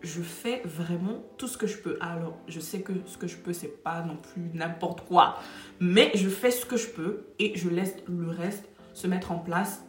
[0.00, 1.98] Je fais vraiment tout ce que je peux.
[2.00, 5.40] Alors, je sais que ce que je peux, c'est pas non plus n'importe quoi.
[5.80, 9.40] Mais je fais ce que je peux et je laisse le reste se mettre en
[9.40, 9.84] place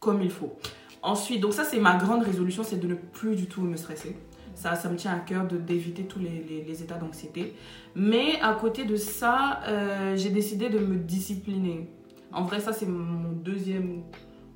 [0.00, 0.56] comme il faut.
[1.02, 4.16] Ensuite, donc ça, c'est ma grande résolution, c'est de ne plus du tout me stresser.
[4.54, 7.54] Ça, ça me tient à cœur d'éviter tous les états d'anxiété.
[7.94, 11.90] Mais à côté de ça, euh, j'ai décidé de me discipliner.
[12.32, 14.04] En vrai, ça, c'est mon deuxième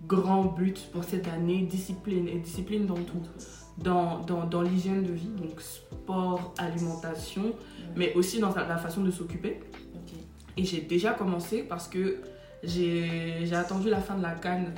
[0.06, 1.62] grand but pour cette année.
[1.62, 2.28] Discipline.
[2.28, 3.22] Et discipline dans tout.
[3.78, 7.52] Dans, dans, dans l'hygiène de vie, donc sport, alimentation,
[7.94, 9.60] mais aussi dans la façon de s'occuper.
[10.56, 12.16] Et j'ai déjà commencé parce que
[12.64, 14.74] j'ai j'ai attendu la fin de la canne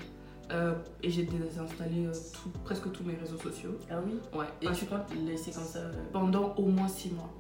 [0.53, 3.71] euh, et j'ai désinstallé euh, tout- presque tous mes réseaux sociaux.
[3.91, 4.13] Ah oui?
[4.39, 4.45] Ouais.
[4.61, 7.33] Et tu comptes laisser comme ça euh, pendant au moins six mois.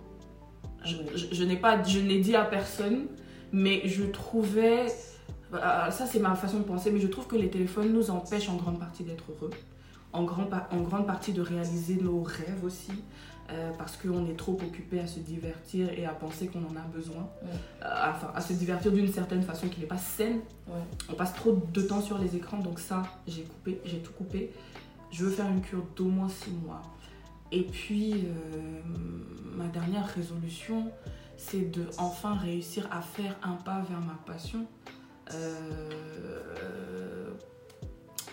[0.64, 3.08] ah Je, je- je n'ai pas, je ne l'ai dit à personne,
[3.52, 4.86] mais je trouvais,
[5.54, 8.48] euh, ça c'est ma façon de penser, mais je trouve que les téléphones nous empêchent
[8.48, 9.50] en grande partie d'être heureux,
[10.12, 12.92] en, grand, en grande partie de réaliser nos rêves aussi,
[13.50, 16.86] euh, parce qu'on est trop occupé à se divertir et à penser qu'on en a
[16.94, 17.48] besoin, Ouais.
[17.82, 20.40] Euh, enfin à se divertir d'une certaine façon qui n'est pas saine.
[20.68, 20.74] Ouais.
[21.08, 24.52] On passe trop de temps sur les écrans, donc ça j'ai coupé, j'ai tout coupé.
[25.10, 26.82] Je veux faire une cure d'au moins six mois.
[27.50, 28.80] Et puis, euh,
[29.56, 30.92] ma dernière résolution,
[31.36, 34.66] c'est de enfin réussir à faire un pas vers ma passion
[35.34, 37.30] euh,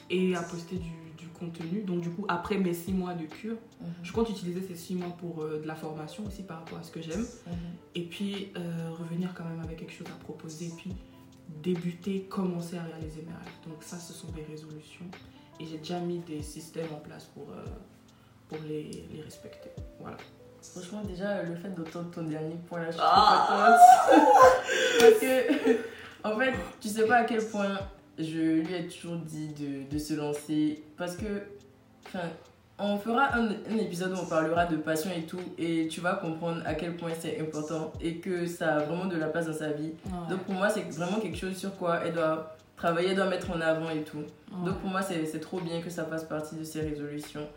[0.09, 1.81] et à poster du, du contenu.
[1.81, 3.87] Donc, du coup, après mes six mois de cure, Mhm.
[4.03, 6.83] je compte utiliser ces six mois pour euh, de la formation aussi par rapport à
[6.83, 7.25] ce que j'aime.
[7.45, 7.53] Mhm.
[7.95, 10.65] Et puis, euh, revenir quand même avec quelque chose à proposer.
[10.67, 10.93] Et puis,
[11.61, 13.53] débuter, commencer à réaliser mes rêves.
[13.67, 15.05] Donc, ça, ce sont des résolutions.
[15.59, 17.47] Et j'ai déjà mis des systèmes en place pour,
[18.47, 19.69] pour les, les respecter.
[19.99, 20.17] Voilà.
[20.61, 23.47] Franchement, déjà, le fait d'entendre ton dernier point là, je suis Ah.
[23.47, 24.21] contente.
[24.99, 25.77] Parce que,
[26.23, 27.79] en fait, tu sais pas à quel point
[28.17, 30.83] je lui ai toujours dit de, de se lancer.
[30.97, 31.43] Parce que,
[32.05, 32.27] enfin,
[32.79, 35.39] on fera un, un épisode où on parlera de passion et tout.
[35.57, 39.17] Et tu vas comprendre à quel point c'est important et que ça a vraiment de
[39.17, 39.93] la place dans sa vie.
[40.29, 43.49] Donc, pour moi, c'est vraiment quelque chose sur quoi elle doit travailler, elle doit mettre
[43.51, 44.23] en avant et tout.
[44.63, 47.47] Donc pour moi, c'est trop bien que ça fasse partie de ces résolutions.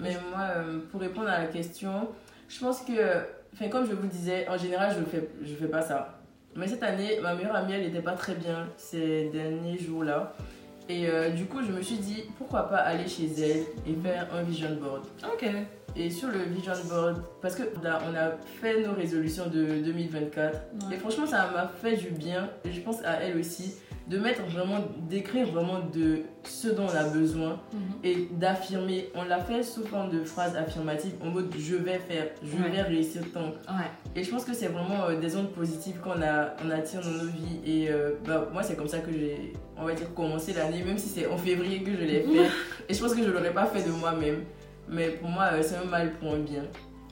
[0.00, 2.08] Mais moi, euh, pour répondre à la question,
[2.48, 3.22] je pense que,
[3.54, 6.17] enfin, comme je vous disais, en général, je ne fais, je fais pas ça.
[6.56, 10.34] Mais cette année, ma meilleure amie, elle n'était pas très bien ces derniers jours-là.
[10.88, 14.26] Et euh, du coup, je me suis dit, pourquoi pas aller chez elle et faire
[14.32, 15.04] un vision board.
[15.24, 15.46] ok.
[15.96, 20.58] Et sur le vision board, parce que là, on a fait nos résolutions de 2024.
[20.92, 23.74] Et franchement, ça m'a fait du bien, et je pense à elle aussi,
[24.08, 24.78] de mettre vraiment,
[25.08, 27.80] d'écrire vraiment de ce dont on a besoin Mhm.
[28.04, 29.10] et d'affirmer.
[29.14, 32.70] On l'a fait sous forme de phrases affirmatives en mode je vais faire, je Ouais.
[32.70, 33.48] vais réussir tant.
[33.72, 33.90] Ouais.
[34.16, 37.10] Et je pense que c'est vraiment euh, des ondes positives qu'on a, on attire dans
[37.10, 37.60] nos vies.
[37.66, 40.96] Et euh, bah, moi, c'est comme ça que j'ai, on va dire, commencé l'année, même
[40.98, 42.48] si c'est en février que je l'ai fait.
[42.88, 44.44] et je pense que je l'aurais pas fait de moi-même.
[44.88, 46.62] Mais pour moi, euh, c'est un mal pour un bien.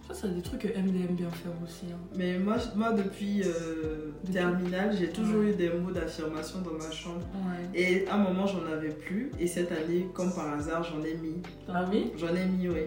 [0.08, 1.86] Ça, c'est des trucs que MD aime bien faire aussi.
[1.92, 1.98] hein.
[2.14, 7.22] Mais moi, moi depuis euh, terminale, j'ai toujours eu des mots d'affirmation dans ma chambre.
[7.34, 7.80] Ouais.
[7.80, 9.32] Et à un moment, j'en avais plus.
[9.40, 11.42] Et cette année, comme par hasard, j'en ai mis.
[11.68, 12.12] Ah oui?
[12.16, 12.82] J'en ai mis, oui.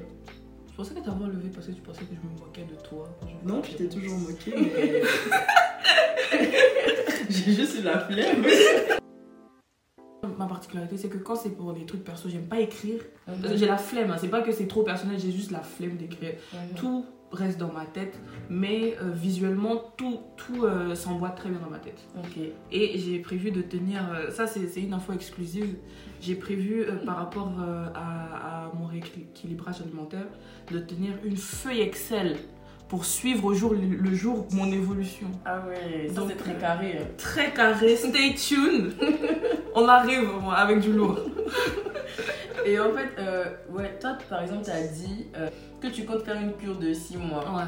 [0.71, 3.09] Je pensais que t'avais enlevé parce que tu pensais que je me moquais de toi.
[3.43, 5.01] Non, tu t'es toujours moqué, mais.
[7.29, 8.45] j'ai juste eu la flemme.
[10.37, 13.01] Ma particularité, c'est que quand c'est pour des trucs perso, j'aime pas écrire.
[13.55, 14.17] J'ai la flemme, hein.
[14.19, 16.33] c'est pas que c'est trop personnel, j'ai juste la flemme d'écrire.
[16.75, 21.69] Tout reste dans ma tête, mais euh, visuellement, tout, tout euh, s'emboîte très bien dans
[21.69, 21.99] ma tête.
[22.71, 25.75] Et j'ai prévu de tenir, euh, ça c'est une info exclusive,
[26.21, 27.53] j'ai prévu par rapport
[27.95, 30.27] à, à mon rééquilibrage alimentaire
[30.71, 32.37] de tenir une feuille Excel
[32.89, 35.27] pour suivre au jour le jour mon évolution.
[35.45, 36.97] Ah ouais, Donc, c'est très euh, carré.
[36.99, 37.05] hein.
[37.17, 38.93] Très carré, stay tuned
[39.75, 41.19] On arrive avec du lourd.
[42.65, 46.23] Et en fait, euh, ouais, toi par exemple, tu as dit euh, que tu comptes
[46.23, 47.45] faire une cure de 6 mois.
[47.55, 47.63] Ouais.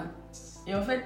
[0.68, 1.02] Et en fait,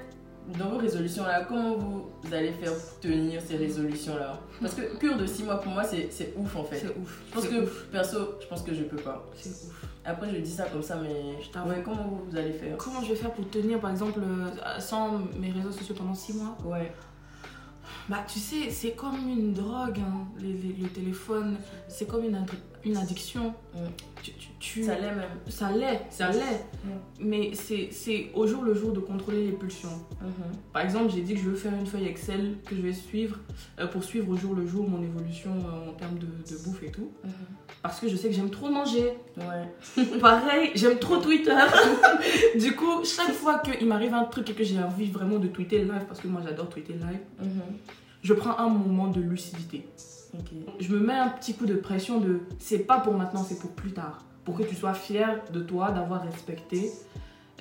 [0.59, 4.95] dans vos résolutions là, comment vous allez faire pour tenir ces résolutions là Parce que
[4.97, 6.79] cure de 6 mois pour moi, c'est ouf en fait.
[6.79, 7.21] C'est ouf.
[7.27, 7.85] Je pense C'est que ouf.
[7.91, 9.25] perso, je pense que je peux pas.
[9.35, 9.85] C'est ouf.
[10.05, 11.69] Après, je dis ça comme ça, mais Je t'avoue.
[11.69, 12.77] ouais, comment vous allez faire?
[12.77, 16.33] Comment je vais faire pour tenir, par exemple, euh, sans mes réseaux sociaux pendant 6
[16.33, 16.55] mois?
[16.63, 16.91] Ouais.
[18.09, 21.57] Bah, tu sais, c'est comme une drogue, hein, le téléphone.
[21.88, 22.45] C'est comme une,
[22.83, 23.49] une addiction.
[23.73, 23.77] Mm.
[24.23, 25.29] Tu, tu- tu- Ça l'est même.
[25.47, 26.65] ça l'est, ça l'est.
[26.83, 26.89] Mm.
[27.19, 30.01] Mais c'est au jour le jour de contrôler les pulsions.
[30.21, 30.55] Mhm.
[30.73, 33.38] Par exemple, j'ai dit que je veux faire une feuille Excel que je vais suivre
[33.79, 36.81] euh, pour suivre au jour le jour mon évolution euh, en termes de, de bouffe
[36.83, 37.11] et tout.
[37.23, 37.31] Mhm.
[37.88, 39.13] Parce que je sais que j'aime trop manger.
[39.38, 40.03] Ouais.
[40.19, 41.55] Pareil, j'aime trop Twitter.
[42.59, 45.79] du coup, chaque fois qu'il m'arrive un truc et que j'ai envie vraiment de tweeter
[45.79, 47.61] live, parce que moi j'adore tweeter live, Mhm.
[48.23, 49.88] je prends un moment de lucidité.
[50.33, 50.47] Ok.
[50.79, 53.71] Je me mets un petit coup de pression de c'est pas pour maintenant, c'est pour
[53.71, 54.23] plus tard.
[54.43, 56.91] Pour que tu sois fier de toi, d'avoir respecté.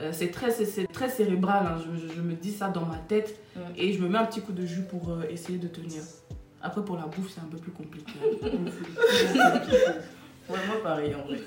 [0.01, 1.77] Euh, c'est très, c'est- c'est très cérébral, hein.
[1.79, 3.61] je, je- je me dis ça dans ma tête Mm.
[3.77, 6.03] et je me mets un petit coup de jus pour euh, essayer de tenir.
[6.67, 8.15] Après, pour la bouffe, c'est un peu plus compliqué.
[10.49, 11.39] Moi pareil en vrai.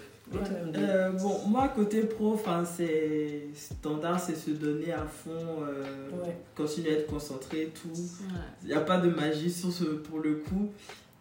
[0.76, 6.36] Euh, bon, moi, côté pro, enfin, c'est standard, c'est se donner à fond, euh, Ouais.
[6.56, 7.88] continuer à être concentré, tout.
[7.90, 8.34] Ouais.
[8.64, 10.70] Il n'y a pas de magie sur ce, pour le coup.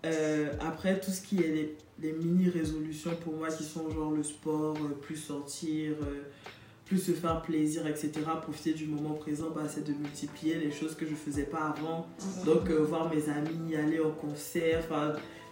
[0.04, 4.24] Euh, après, tout ce qui est les, les mini-résolutions pour moi qui sont genre le
[4.24, 5.92] sport, euh, plus sortir,
[6.86, 8.12] plus se faire plaisir, etc.
[8.40, 12.06] Profiter du moment présent, bah, c'est de multiplier les choses que je faisais pas avant.
[12.46, 14.84] Donc, euh, voir mes amis, aller au concert.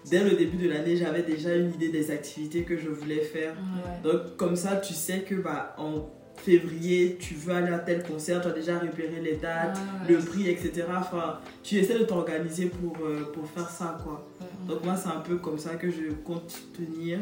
[0.08, 3.54] Dès le début de l'année, j'avais déjà une idée des activités que je voulais faire.
[3.54, 4.12] Ouais.
[4.12, 8.40] Donc, comme ça, tu sais que bah, en février, tu veux aller à tel concert,
[8.40, 10.84] tu as déjà repéré les dates, Ah, le prix, etc.
[10.98, 14.26] Enfin, tu essaies de t'organiser pour, euh, pour faire ça, quoi.
[14.68, 17.18] Donc, moi, c'est un peu comme ça que je compte tenir.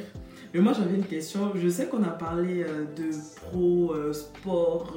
[0.53, 1.53] Mais moi, j'avais une question.
[1.55, 4.97] Je sais qu'on a parlé euh, de pro, euh, sport,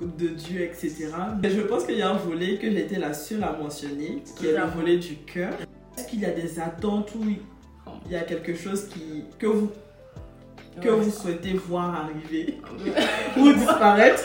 [0.00, 1.08] de Dieu, etc.
[1.42, 4.22] Mais je pense qu'il y a un volet que j'ai été la seule à mentionner,
[4.36, 5.52] qui est le volet du cœur.
[5.96, 7.24] Est-ce qu'il y a des attentes ou
[8.06, 9.70] il y a quelque chose qui, que, vous,
[10.80, 11.00] que Ouais.
[11.00, 12.60] vous souhaitez voir arriver
[13.38, 14.22] ou disparaître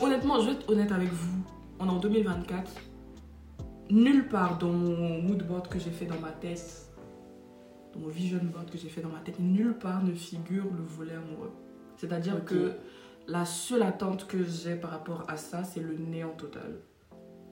[0.00, 1.42] Honnêtement, je vais être honnête avec vous.
[1.78, 2.70] On est en 2024.
[3.90, 6.90] Nulle part dans mon mood board que j'ai fait dans ma tête,
[7.94, 10.82] dans mon vision board que j'ai fait dans ma tête, nulle part ne figure le
[10.82, 11.52] volet amoureux.
[11.96, 12.72] C'est-à-dire que
[13.28, 16.78] la seule attente que j'ai par rapport à ça, c'est le néant total.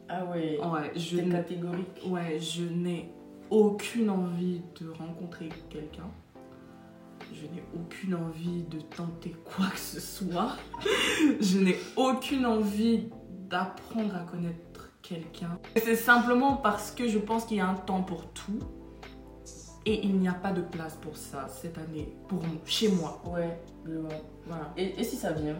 [0.08, 0.58] Ah ouais.
[0.58, 2.00] Ouais, je catégorique.
[2.06, 3.12] Ouais, je n'ai
[3.50, 6.08] aucune envie de rencontrer quelqu'un.
[7.34, 10.56] Je n'ai aucune envie de tenter quoi que ce soit.
[11.40, 13.08] je n'ai aucune envie
[13.48, 15.58] d'apprendre à connaître quelqu'un.
[15.76, 18.60] C'est simplement parce que je pense qu'il y a un temps pour tout.
[19.86, 23.22] Et il n'y a pas de place pour ça cette année, pour chez moi.
[23.24, 24.10] Ouais, vois.
[24.46, 24.72] Voilà.
[24.76, 25.56] Et, et si ça vient?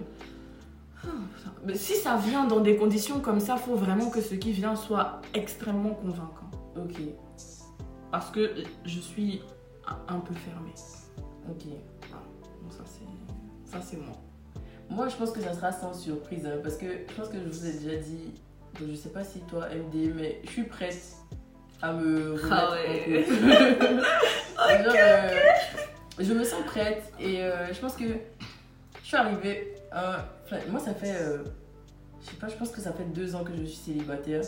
[1.65, 4.77] Mais si ça vient dans des conditions comme ça, faut vraiment que ce qui vient
[4.77, 6.51] soit extrêmement convaincant.
[6.77, 7.01] Ok,
[8.11, 8.53] Parce que
[8.85, 9.43] je suis
[10.09, 10.75] un- peu fermée.
[11.49, 11.65] ok.
[12.63, 14.13] Bon, ça c'est ça c'est moi.
[14.89, 17.45] Moi, je pense que ça sera sans surprise, hein, parce que je pense que je
[17.49, 18.35] vous ai déjà dit,
[18.79, 21.01] donc je sais pas si toi, MD, mais je suis prête
[21.81, 23.25] à me remettre Ah ouais.
[23.25, 24.05] en couple.
[24.85, 25.39] Genre, euh,
[26.19, 28.05] je me sens prête et euh, je pense que
[29.01, 30.25] je suis arrivée à...
[30.45, 31.15] enfin, moi, ça fait...
[31.21, 31.45] euh,
[32.23, 34.43] je sais pas, je pense que ça fait deux ans que je suis célibataire.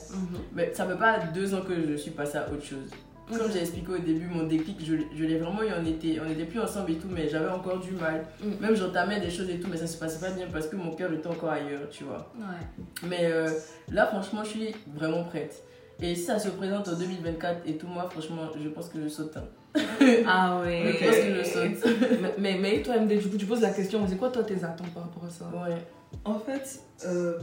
[0.52, 2.90] Mais ça fait pas deux ans que je suis passée à autre chose.
[3.28, 6.30] Comme j'ai expliqué au début, mon déclic, je, je l'ai vraiment eu, on était, on
[6.30, 8.26] était plus ensemble et tout, mais j'avais encore du mal.
[8.42, 8.50] Mm.
[8.60, 10.90] Même j'entamais des choses et tout, mais ça se passait pas bien parce que mon
[10.92, 12.30] cœur était encore ailleurs, tu vois.
[12.36, 13.06] Ouais.
[13.08, 13.48] Mais euh,
[13.90, 15.62] là, franchement, je suis vraiment prête.
[16.00, 19.08] Et si ça se présente en 2024 et tout, moi, franchement, je pense que je
[19.08, 19.36] saute.
[19.36, 19.44] hein.
[20.26, 20.94] Ah Je ouais.
[21.00, 21.44] pense que je
[21.78, 21.92] saute.
[22.20, 24.62] mais, mais, mais toi MD, du coup tu poses la question, c'est quoi toi tes
[24.64, 25.44] attentes par rapport à ça?
[25.46, 25.76] Ouais.
[26.24, 27.38] En fait, euh,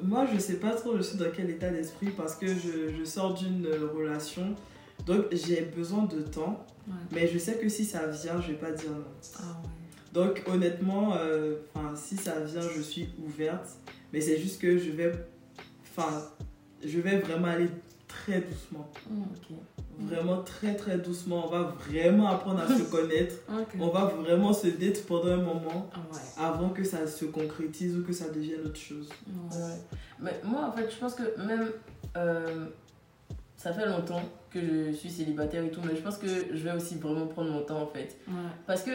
[0.00, 3.04] moi je sais pas trop je suis dans quel état d'esprit parce que je, je
[3.04, 4.54] sors d'une euh, relation.
[5.06, 6.64] Donc j'ai besoin de temps.
[6.88, 6.94] Ouais.
[7.12, 9.04] Mais je sais que si ça vient, je vais pas dire non.
[9.38, 9.68] Ah ouais.
[10.12, 11.56] Donc honnêtement, euh,
[11.94, 13.68] si ça vient, je suis ouverte.
[14.12, 15.12] Mais c'est juste que je vais,
[15.96, 16.22] enfin,
[16.84, 17.68] je vais vraiment aller
[18.08, 18.90] très doucement.
[19.10, 19.56] Ok.
[20.00, 21.46] Vraiment très très doucement.
[21.46, 23.36] On va vraiment apprendre à se connaître.
[23.78, 26.18] On va vraiment se date pendant un moment Ah ouais.
[26.44, 29.08] avant que ça se concrétise ou que ça devienne autre chose.
[30.20, 31.70] Mais moi, en fait, je pense que même.
[32.16, 32.66] euh,
[33.56, 34.22] ça fait longtemps
[34.52, 37.50] que je suis célibataire et tout, mais je pense que je vais aussi vraiment prendre
[37.50, 38.16] mon temps en fait.
[38.28, 38.34] Ouais.
[38.66, 38.90] Parce que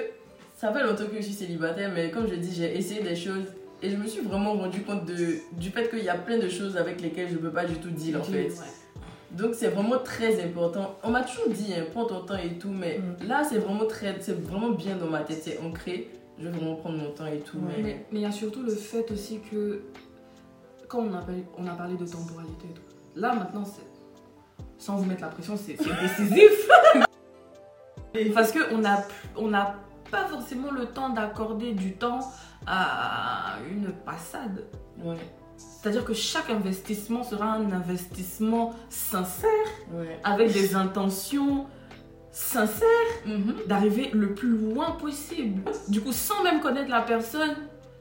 [0.56, 3.46] ça fait longtemps que je suis célibataire, mais comme je dis, j'ai essayé des choses
[3.82, 6.50] et je me suis vraiment rendu compte de, du fait qu'il y a plein de
[6.50, 8.48] choses avec lesquelles je ne peux pas du tout deal en fait.
[8.50, 8.56] Ouais.
[9.32, 10.96] Donc c'est vraiment très important.
[11.04, 13.28] On m'a toujours dit, hein, prends ton temps et tout, mais Mm.
[13.28, 16.10] là c'est vraiment très, c'est vraiment bien dans ma tête, c'est ancré.
[16.40, 17.58] Je vais vraiment prendre mon temps et tout.
[17.58, 18.06] Ouais, mais...
[18.12, 19.82] Il y a surtout le fait aussi que,
[20.88, 22.82] quand on a, parlé, on a parlé de temporalité et tout,
[23.16, 23.82] là maintenant, c'est-
[24.78, 26.70] sans vous mettre la pression, c'est décisif.
[28.34, 29.06] Parce qu'on n'a
[29.36, 29.76] on n'a
[30.10, 32.20] pas forcément le temps d'accorder du temps
[32.66, 34.66] à une passade.
[35.04, 35.18] Ouais.
[35.58, 39.50] C'est-à-dire que chaque investissement sera un investissement sincère,
[39.94, 40.20] Ouais.
[40.24, 41.66] avec des intentions
[42.32, 42.88] sincères,
[43.68, 45.62] d'arriver le plus loin possible.
[45.88, 47.56] Du coup, sans même connaître la personne,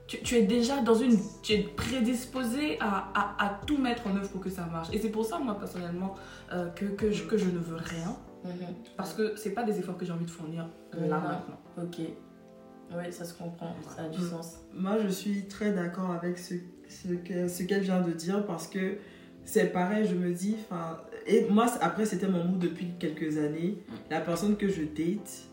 [0.06, 1.16] tu, tu es déjà dans une...
[1.42, 4.88] Tu es prédisposé à, à- à tout mettre en œuvre pour que ça marche.
[4.92, 6.14] Et c'est pour ça, moi, personnellement,
[6.52, 8.16] euh, que, que, je, que je ne veux rien.
[8.44, 8.52] Mhm.
[8.96, 11.08] Parce que c'est pas des efforts que j'ai envie de fournir là, Mhm.
[11.10, 11.60] maintenant.
[11.82, 11.98] Ok.
[12.96, 14.30] Ouais, ça se comprend, ça a du Mm.
[14.30, 14.58] sens.
[14.72, 16.54] Moi, je suis très d'accord avec ce,
[16.88, 18.98] ce que- ce qu'elle vient de dire parce que
[19.44, 23.82] c'est pareil, je me dis, enfin, et moi, après, c'était mon mood depuis quelques années.
[24.08, 25.48] La personne que je date,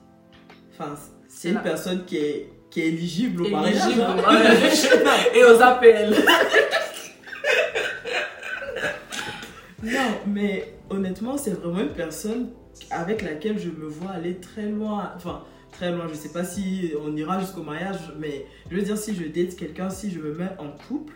[0.74, 0.95] enfin,
[1.28, 3.99] c'est une la- personne qui est, qui est éligible au mariage.
[3.99, 4.15] Hein.
[4.17, 5.38] ouais.
[5.39, 6.15] Et aux appels.
[9.86, 12.51] Non, mais honnêtement, c'est vraiment une personne
[12.89, 15.11] avec laquelle je me vois aller très loin.
[15.13, 15.43] Enfin,
[15.74, 19.13] très loin, je sais pas si on ira jusqu'au mariage, mais je veux dire, si
[19.13, 21.15] je date quelqu'un, si je me mets en couple,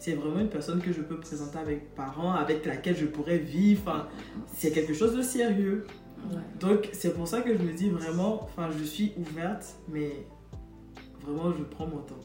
[0.00, 3.82] c'est vraiment une personne que je peux présenter avec parents, avec laquelle je pourrais vivre.
[3.86, 4.08] Enfin,
[4.52, 5.86] c'est quelque chose de sérieux.
[6.28, 6.38] Ouais.
[6.58, 10.10] Donc, c'est pour ça que je me dis vraiment, enfin, je suis ouverte, mais
[11.22, 12.20] vraiment, je prends mon temps.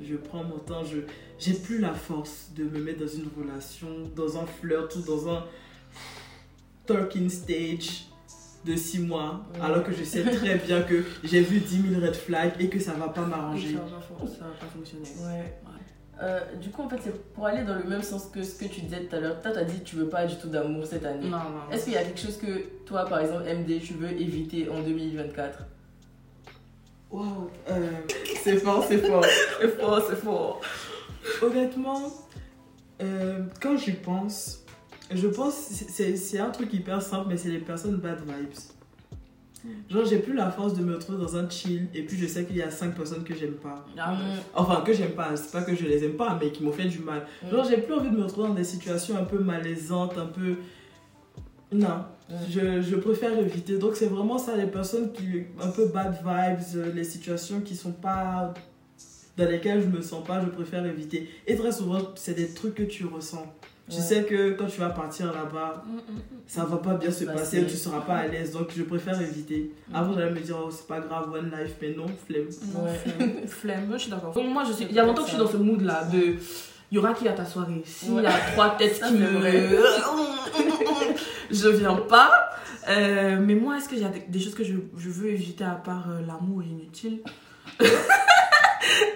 [0.00, 0.98] Je prends mon temps, je
[1.38, 5.28] j'ai plus la force de me mettre dans une relation, dans un flirt ou dans
[5.28, 5.44] un
[6.86, 8.06] talking stage
[8.64, 9.60] de 6 mois, Ouais.
[9.60, 12.78] alors que je sais très bien que j'ai vu 10 000 red flags et que
[12.80, 13.74] ça va pas m'arranger.
[13.74, 15.04] ça va pas fon- ça va pas fonctionner.
[15.22, 15.54] Ouais.
[16.22, 18.66] Euh, du coup, en fait, c'est pour aller dans le même sens que ce que
[18.66, 19.40] tu disais tout à l'heure.
[19.42, 21.28] Toi, t'as dit que tu veux pas du tout d'amour cette année.
[21.28, 21.70] Non, non.
[21.72, 24.80] Est-ce qu'il y a quelque chose que toi, par exemple, MD, tu veux éviter en
[24.80, 25.58] 2024
[27.14, 27.90] Waouh, euh,
[28.42, 29.24] c'est fort, c'est fort.
[29.60, 30.60] C'est fort, c'est fort.
[31.42, 32.12] Honnêtement,
[33.00, 34.64] euh, quand j'y pense,
[35.14, 38.58] je pense c'est- un truc hyper simple, mais c'est les personnes bad vibes.
[39.88, 42.44] Genre, j'ai plus la force de me retrouver dans un chill et puis je sais
[42.44, 43.86] qu'il y a 5 personnes que j'aime pas.
[43.96, 44.18] Ah.
[44.54, 46.84] Enfin, que j'aime pas, c'est pas que je les aime pas, mais qui m'ont fait
[46.84, 47.26] du mal.
[47.44, 47.50] Mm.
[47.50, 50.56] Genre, j'ai plus envie de me retrouver dans des situations un peu malaisantes, un peu.
[51.74, 52.04] Non,
[52.50, 53.78] je, je préfère éviter.
[53.78, 55.44] Donc, c'est vraiment ça, les personnes qui.
[55.62, 58.54] un peu bad vibes, euh, les situations qui sont pas.
[59.36, 61.28] dans lesquelles je me sens pas, je préfère éviter.
[61.46, 63.44] Et très souvent, c'est des trucs que tu ressens.
[63.90, 64.02] Tu Ouais.
[64.02, 66.20] sais que quand tu vas partir là-bas, Mm, mm, mm.
[66.46, 69.20] ça va pas bien se passer, c'est- tu seras pas à l'aise, donc je préfère
[69.20, 69.72] éviter.
[69.92, 72.48] Avant, j'allais me dire, oh, c'est pas grave, one life, mais non, flemme.
[72.72, 73.44] Non, Ouais.
[73.46, 73.90] flemme.
[73.92, 74.32] je suis d'accord.
[74.32, 74.86] Donc, moi, je suis...
[74.88, 76.36] Il y a longtemps que je suis dans ce mood-là de.
[76.90, 77.82] Il y aura qui à ta soirée?
[77.84, 78.22] S'il Ouais.
[78.22, 79.26] y a trois têtes qui me.
[81.54, 82.30] je viens pas.
[82.88, 85.76] Euh, mais moi, est-ce qu'il y a des, choses que je, je veux éviter à
[85.76, 87.20] part euh, l'amour inutile?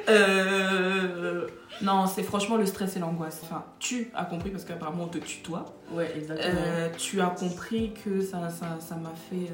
[0.09, 1.47] Euh,
[1.83, 3.41] Non, c'est franchement le stress et l'angoisse.
[3.45, 5.67] Enfin, tu as compris parce qu'apparemment on te tutoie.
[5.93, 6.55] Ouais, exactement.
[6.97, 9.53] Tu as compris que ça ça ça m'a fait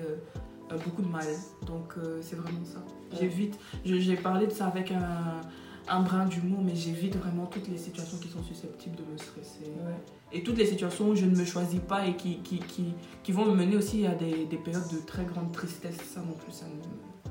[0.85, 1.27] beaucoup de mal.
[1.67, 2.79] Donc c'est vraiment ça.
[3.21, 3.59] J'évite.
[3.85, 5.41] je- J'ai parlé de ça avec un,
[5.89, 9.65] un brin d'humour, mais j'évite vraiment toutes les situations qui sont susceptibles de me stresser.
[9.85, 9.95] Ouais.
[10.33, 13.33] Et toutes les situations où je ne me choisis pas et qui, qui, qui, qui
[13.33, 15.97] vont me mener aussi à des, des périodes de très grande tristesse.
[16.13, 17.31] Ça non plus, ça me...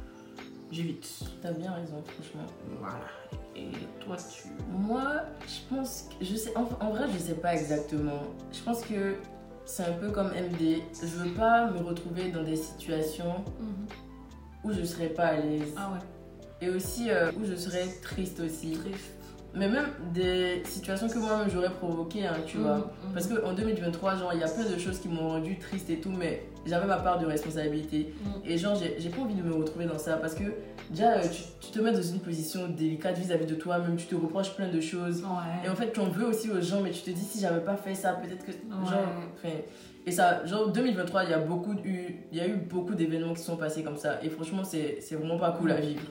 [0.71, 1.07] J'évite.
[1.41, 2.47] T'as bien raison, franchement.
[2.79, 3.05] Voilà.
[3.55, 3.69] Et
[4.03, 4.47] toi, tu...
[4.71, 5.03] Moi,
[5.45, 6.25] je pense que.
[6.25, 8.23] Je sais, en, en vrai, je sais pas exactement.
[8.51, 9.15] Je pense que
[9.65, 10.81] c'est un peu comme MD.
[10.99, 13.43] Je veux pas me retrouver dans des situations
[14.63, 15.73] où je serais pas à l'aise.
[15.77, 15.99] Ah ouais.
[16.63, 18.71] Et aussi euh, où je serais triste aussi.
[18.71, 19.11] Triste.
[19.55, 19.85] Mais même
[20.15, 22.77] des situations que moi-même j'aurais provoquées, hein, tu vois.
[22.77, 25.91] Mhm, Parce qu'en 2023, genre, il y a plein de choses qui m'ont rendu triste
[25.91, 28.15] et tout, mais j'avais ma part de responsabilité.
[28.25, 28.41] mhm.
[28.45, 30.45] Et genre, j'ai pas envie de me retrouver dans ça parce que
[30.89, 34.15] déjà, euh, tu, tu te mets dans une position délicate vis-à-vis de toi-même, tu te
[34.15, 35.21] reproches plein de choses.
[35.21, 35.67] Ouais.
[35.67, 37.61] Et en fait, tu en veux aussi aux gens, mais tu te dis si j'avais
[37.63, 38.51] pas fait ça, peut-être que.
[38.51, 38.89] Ouais.
[38.89, 39.51] Genre.
[40.05, 43.33] Et ça, genre 2023, il y a beaucoup eu, il y a eu beaucoup d'événements
[43.33, 44.21] qui sont passés comme ça.
[44.23, 46.01] Et franchement, c'est c'est vraiment pas cool à vivre.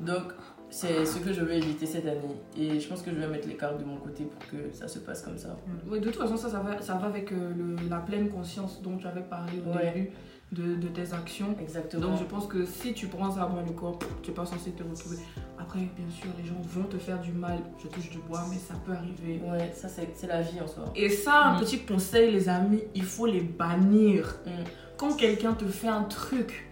[0.00, 0.22] Donc,
[0.70, 2.36] c'est ce que je veux éviter cette année.
[2.56, 4.86] Et je pense que je vais mettre les cartes de mon côté pour que ça
[4.88, 5.56] se passe comme ça.
[5.88, 8.80] Ouais, de toute façon, ça, ça va, ça va avec euh, le- la pleine conscience
[8.82, 9.92] dont tu avais parlé au Ouais.
[9.92, 10.10] début
[10.52, 11.56] de, de tes actions.
[11.60, 12.08] Exactement.
[12.08, 14.46] Donc je pense que si tu prends ça à bras le corps, tu n'es pas
[14.46, 15.16] censé te retrouver.
[15.58, 17.58] Après, bien sûr, les gens vont te faire du mal.
[17.82, 19.40] Je touche du bois, mais ça peut arriver.
[19.50, 20.84] Ouais, ça, c'est la vie en soi.
[20.94, 21.60] Et ça, un Mm.
[21.60, 24.36] petit conseil, les amis, il faut les bannir.
[24.46, 24.50] Mm.
[24.96, 26.68] Quand quelqu'un te fait un truc,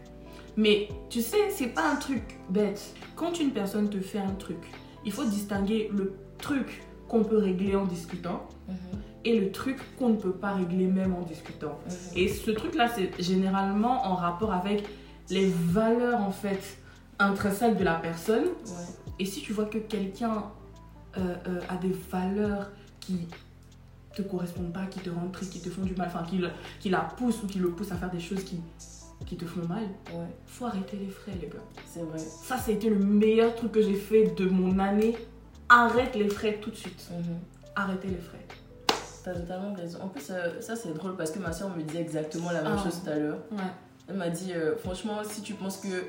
[0.56, 2.94] mais tu sais, c'est pas un truc bête.
[3.16, 4.58] Quand une personne te fait un truc,
[5.04, 8.76] il faut distinguer le truc qu'on peut régler en discutant Mhm,
[9.24, 11.78] et le truc qu'on ne peut pas régler même en discutant.
[12.16, 14.84] Et ce truc-là, c'est généralement en rapport avec
[15.30, 16.78] les valeurs en fait
[17.18, 18.44] intrinsèques de la personne.
[18.44, 18.86] Ouais.
[19.18, 20.44] Et si tu vois que quelqu'un
[21.18, 22.70] euh, euh, a des valeurs
[23.00, 23.28] qui
[24.14, 26.50] te correspondent pas, qui te rendent triste, qui te font du mal, enfin qui, le-
[26.80, 28.60] qui la poussent ou qui le poussent à faire des choses qui,
[29.26, 31.62] qui te font mal, Ouais, faut arrêter les frais, les gars.
[31.86, 32.18] c'est vrai.
[32.18, 35.16] Ça, été le meilleur truc que j'ai fait de mon année.
[35.68, 37.08] Arrête les frais tout de suite.
[37.10, 37.36] Mhm.
[37.74, 38.41] arrêter les frais.
[39.24, 39.98] T'as totalement raison.
[40.02, 42.76] En plus, euh, ça c'est drôle parce que ma soeur me disait exactement la même
[42.78, 42.82] Ah.
[42.82, 43.38] chose tout à l'heure.
[43.52, 43.58] Ouais.
[44.08, 46.04] Elle m'a dit, euh, franchement, si tu penses que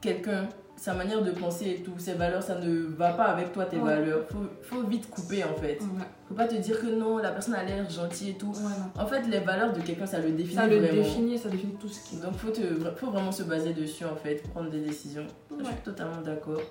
[0.00, 3.66] quelqu'un, sa manière de penser et tout, ses valeurs, ça ne va pas avec toi,
[3.66, 3.84] tes Ouais.
[3.96, 5.78] valeurs, faut, faut vite couper en fait.
[5.80, 6.04] Ouais.
[6.28, 8.52] Faut pas te dire que non, la personne a l'air gentille et tout.
[8.98, 11.88] En fait, les valeurs de quelqu'un, ça le définit Ça le définit, ça définit tout
[11.88, 12.62] ce qui Donc, faut, te,
[12.96, 15.26] faut vraiment se baser dessus en fait, prendre des décisions.
[15.56, 16.62] Je suis totalement d'accord.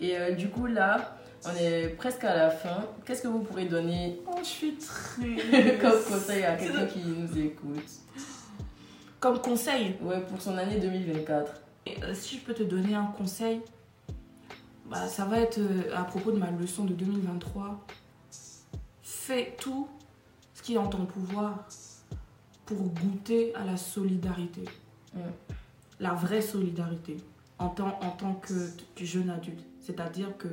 [0.00, 2.84] Et euh, du coup, là, on est presque à la fin.
[3.04, 5.78] Qu'est-ce que vous pourrez donner Oh, je suis très.
[5.80, 7.88] comme conseil à quelqu'un qui nous écoute
[9.20, 11.52] Comme conseil, Ouais, pour son année 2024.
[11.86, 13.60] Et, euh, si je peux te donner un conseil,
[14.86, 17.84] bah, ça va être euh, à propos de ma leçon de 2023.
[19.02, 19.88] Fais tout
[20.54, 21.66] ce qui est en ton pouvoir
[22.64, 24.64] pour goûter à la solidarité.
[25.98, 27.16] La vraie solidarité
[27.58, 28.54] en tant, en tant que
[29.00, 29.64] jeune adulte.
[29.80, 30.48] C'est-à-dire que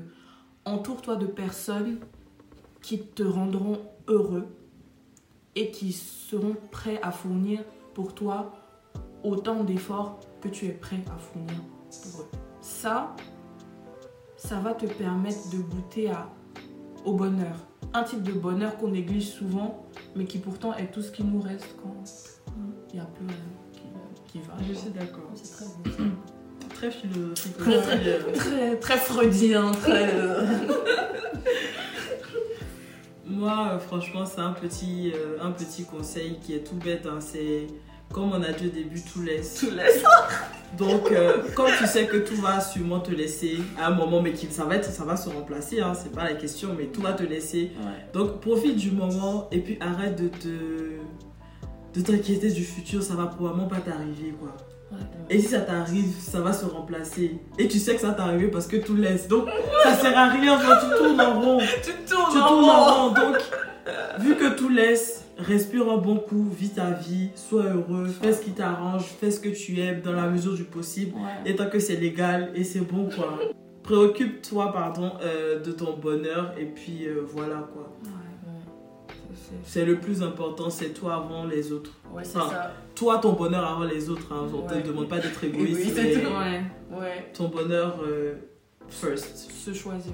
[0.65, 1.99] entoure-toi de personnes
[2.81, 4.47] qui te rendront heureux
[5.55, 8.53] et qui seront prêts à fournir pour toi
[9.23, 12.29] autant d'efforts que tu es prêt à fournir pour eux.
[12.61, 13.15] Ça,
[14.35, 16.29] ça va te permettre de goûter à,
[17.05, 17.55] au bonheur.
[17.93, 19.85] Un type de bonheur qu'on néglige souvent,
[20.15, 22.03] mais qui pourtant est tout ce qui nous reste quand
[22.89, 23.35] il n'y a plus rien
[23.71, 23.81] qui,
[24.31, 24.53] qui va.
[24.67, 25.29] Je suis d'accord.
[25.35, 26.03] C'est très beau.
[26.83, 27.57] Très philosophique.
[27.57, 28.19] Très, aussi, euh.
[28.35, 30.09] Très, très freudien, très...
[30.13, 30.45] euh,
[33.25, 37.05] Moi, euh, franchement, c'est un petit, un petit conseil qui est tout bête.
[37.05, 37.19] hein.
[37.21, 37.67] C'est
[38.11, 39.55] comme on a dit au début, tout laisse.
[39.55, 40.03] tout laisse.
[40.77, 44.33] Donc, euh, quand tu sais que tout va sûrement te laisser à un moment, mais
[44.33, 47.01] qu'il ça va, être, ça va se remplacer, hein, c'est pas la question, mais tout
[47.01, 47.71] va te laisser.
[48.13, 50.49] Donc, profite du moment et puis arrête de te
[51.95, 54.57] de t'inquiéter du futur, ça va probablement pas t'arriver quoi.
[55.29, 57.37] Et si ça t'arrive, ça va se remplacer.
[57.57, 59.27] Et tu sais que ça t'arrive parce que tout laisse.
[59.27, 59.47] Donc,
[59.83, 61.57] ça sert à rien, genre, tu tournes en rond.
[61.83, 62.69] Tu tournes Tu en tournes rond.
[62.71, 63.13] en rond.
[63.13, 63.37] Donc,
[64.19, 68.41] vu que tout laisse, respire un bon coup, vis ta vie, sois heureux, fais ce
[68.41, 71.15] qui t'arrange, fais ce que tu aimes dans la mesure du possible.
[71.15, 71.51] Ouais.
[71.51, 73.39] Et tant que c'est légal et c'est bon, quoi.
[73.83, 77.91] Préoccupe-toi, pardon, euh, de ton bonheur et puis euh, voilà, quoi.
[78.05, 78.09] Ouais.
[79.63, 81.91] C'est- le plus important, c'est toi avant les autres.
[82.13, 82.71] Ouais, c'est Enfin, ça.
[82.95, 84.27] Toi, ton bonheur avant les autres.
[84.31, 84.47] Hein.
[84.53, 84.81] On Ouais.
[84.81, 86.29] te demande pas d'être égoïste, mais c'est tout.
[86.95, 87.29] Ouais.
[87.33, 88.35] Ton bonheur euh,
[88.89, 89.35] first.
[89.51, 90.13] Se choisir.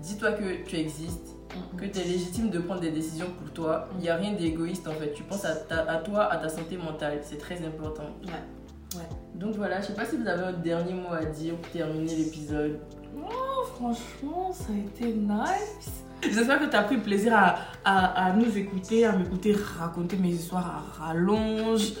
[0.00, 1.28] Dis-toi que tu existes,
[1.76, 3.88] que tu es légitime de prendre des décisions pour toi.
[3.94, 5.12] Il n'y a rien d'égoïste en fait.
[5.12, 7.20] Tu penses à, ta- à toi, à ta santé mentale.
[7.22, 8.04] C'est très important.
[8.24, 9.02] Ouais.
[9.34, 12.14] Donc voilà, je sais pas si vous avez un dernier mot à dire pour terminer
[12.14, 12.78] l'épisode.
[13.16, 16.01] Oh, franchement, ça a été nice.
[16.22, 20.84] J'espère que tu as pris plaisir à, à, nous écouter, à m'écouter raconter mes histoires
[20.98, 21.94] à rallonge.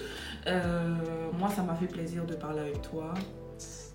[0.46, 0.94] Euh,
[1.38, 3.14] moi, ça m'a fait plaisir de parler avec toi.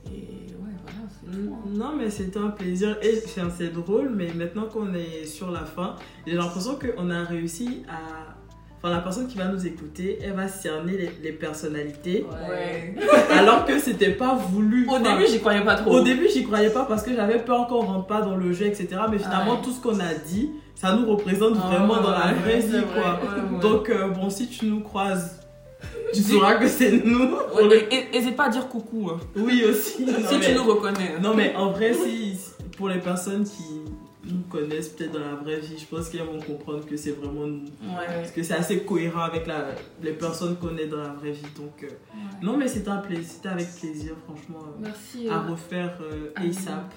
[0.08, 1.58] Et ouais, voilà, c'est hein.
[1.68, 2.98] Non, mais c'était un plaisir.
[3.02, 7.84] Et c'est drôle, mais maintenant qu'on est sur la fin, j'ai l'impression qu'on a réussi
[7.90, 8.37] à.
[8.78, 12.94] Enfin, la personne qui va nous écouter, elle va cerner les, les personnalités, Ouais.
[13.32, 14.88] alors que c'était pas voulu.
[14.88, 15.92] Au début, j'y croyais pas trop.
[15.98, 18.66] Au début, j'y croyais pas parce que j'avais peur qu'on rentre pas dans le jeu,
[18.68, 18.88] etc.
[19.10, 19.62] Mais finalement, Ouais.
[19.64, 22.84] tout ce qu'on a dit, ça nous représente Ah, vraiment ouais, dans la vraie vie,
[22.94, 23.20] quoi.
[23.62, 25.40] Donc, euh, bon, si tu nous croises,
[26.14, 27.36] tu sauras que c'est nous.
[27.56, 30.06] Ouais, N'hésite pas à dire coucou hein, Oui, aussi.
[30.28, 31.14] Si mais- tu nous reconnais.
[31.16, 31.20] hein.
[31.22, 32.38] Non, mais en vrai, si,
[32.78, 33.64] pour les personnes qui
[34.34, 37.48] nous connaissent peut-être dans la vraie vie, je pense qu'elles vont comprendre que c'est vraiment
[37.48, 37.66] nous.
[37.82, 38.06] Ouais.
[38.08, 39.70] Parce que c'est assez cohérent avec la,
[40.02, 41.46] les personnes qu'on est dans la vraie vie.
[41.56, 41.88] Donc, euh,
[42.42, 45.30] non, mais c'était avec plaisir, franchement, euh, Merci.
[45.30, 46.94] à euh, refaire euh, à ASAP.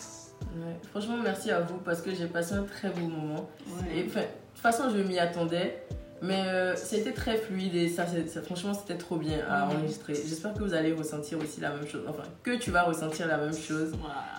[0.57, 0.77] Ouais.
[0.91, 3.49] Franchement, merci à vous parce que j'ai passé un très beau moment.
[3.95, 4.23] Et de toute
[4.55, 5.83] façon, je m'y attendais.
[6.23, 8.05] Mais euh, c'était très fluide et ça,
[8.43, 10.15] franchement, c'était trop bien à enregistrer.
[10.15, 12.03] J'espère que vous allez ressentir aussi la même chose.
[12.09, 13.93] Enfin, que tu vas ressentir la même chose.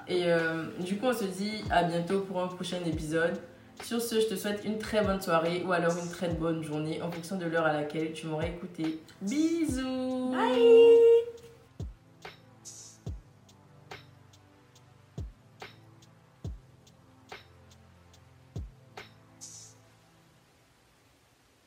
[0.07, 3.37] Et euh, du coup, on se dit à bientôt pour un prochain épisode.
[3.83, 7.01] Sur ce, je te souhaite une très bonne soirée ou alors une très bonne journée
[7.01, 8.99] en fonction de l'heure à laquelle tu m'aurais écouté.
[9.21, 11.50] Bisous Bye.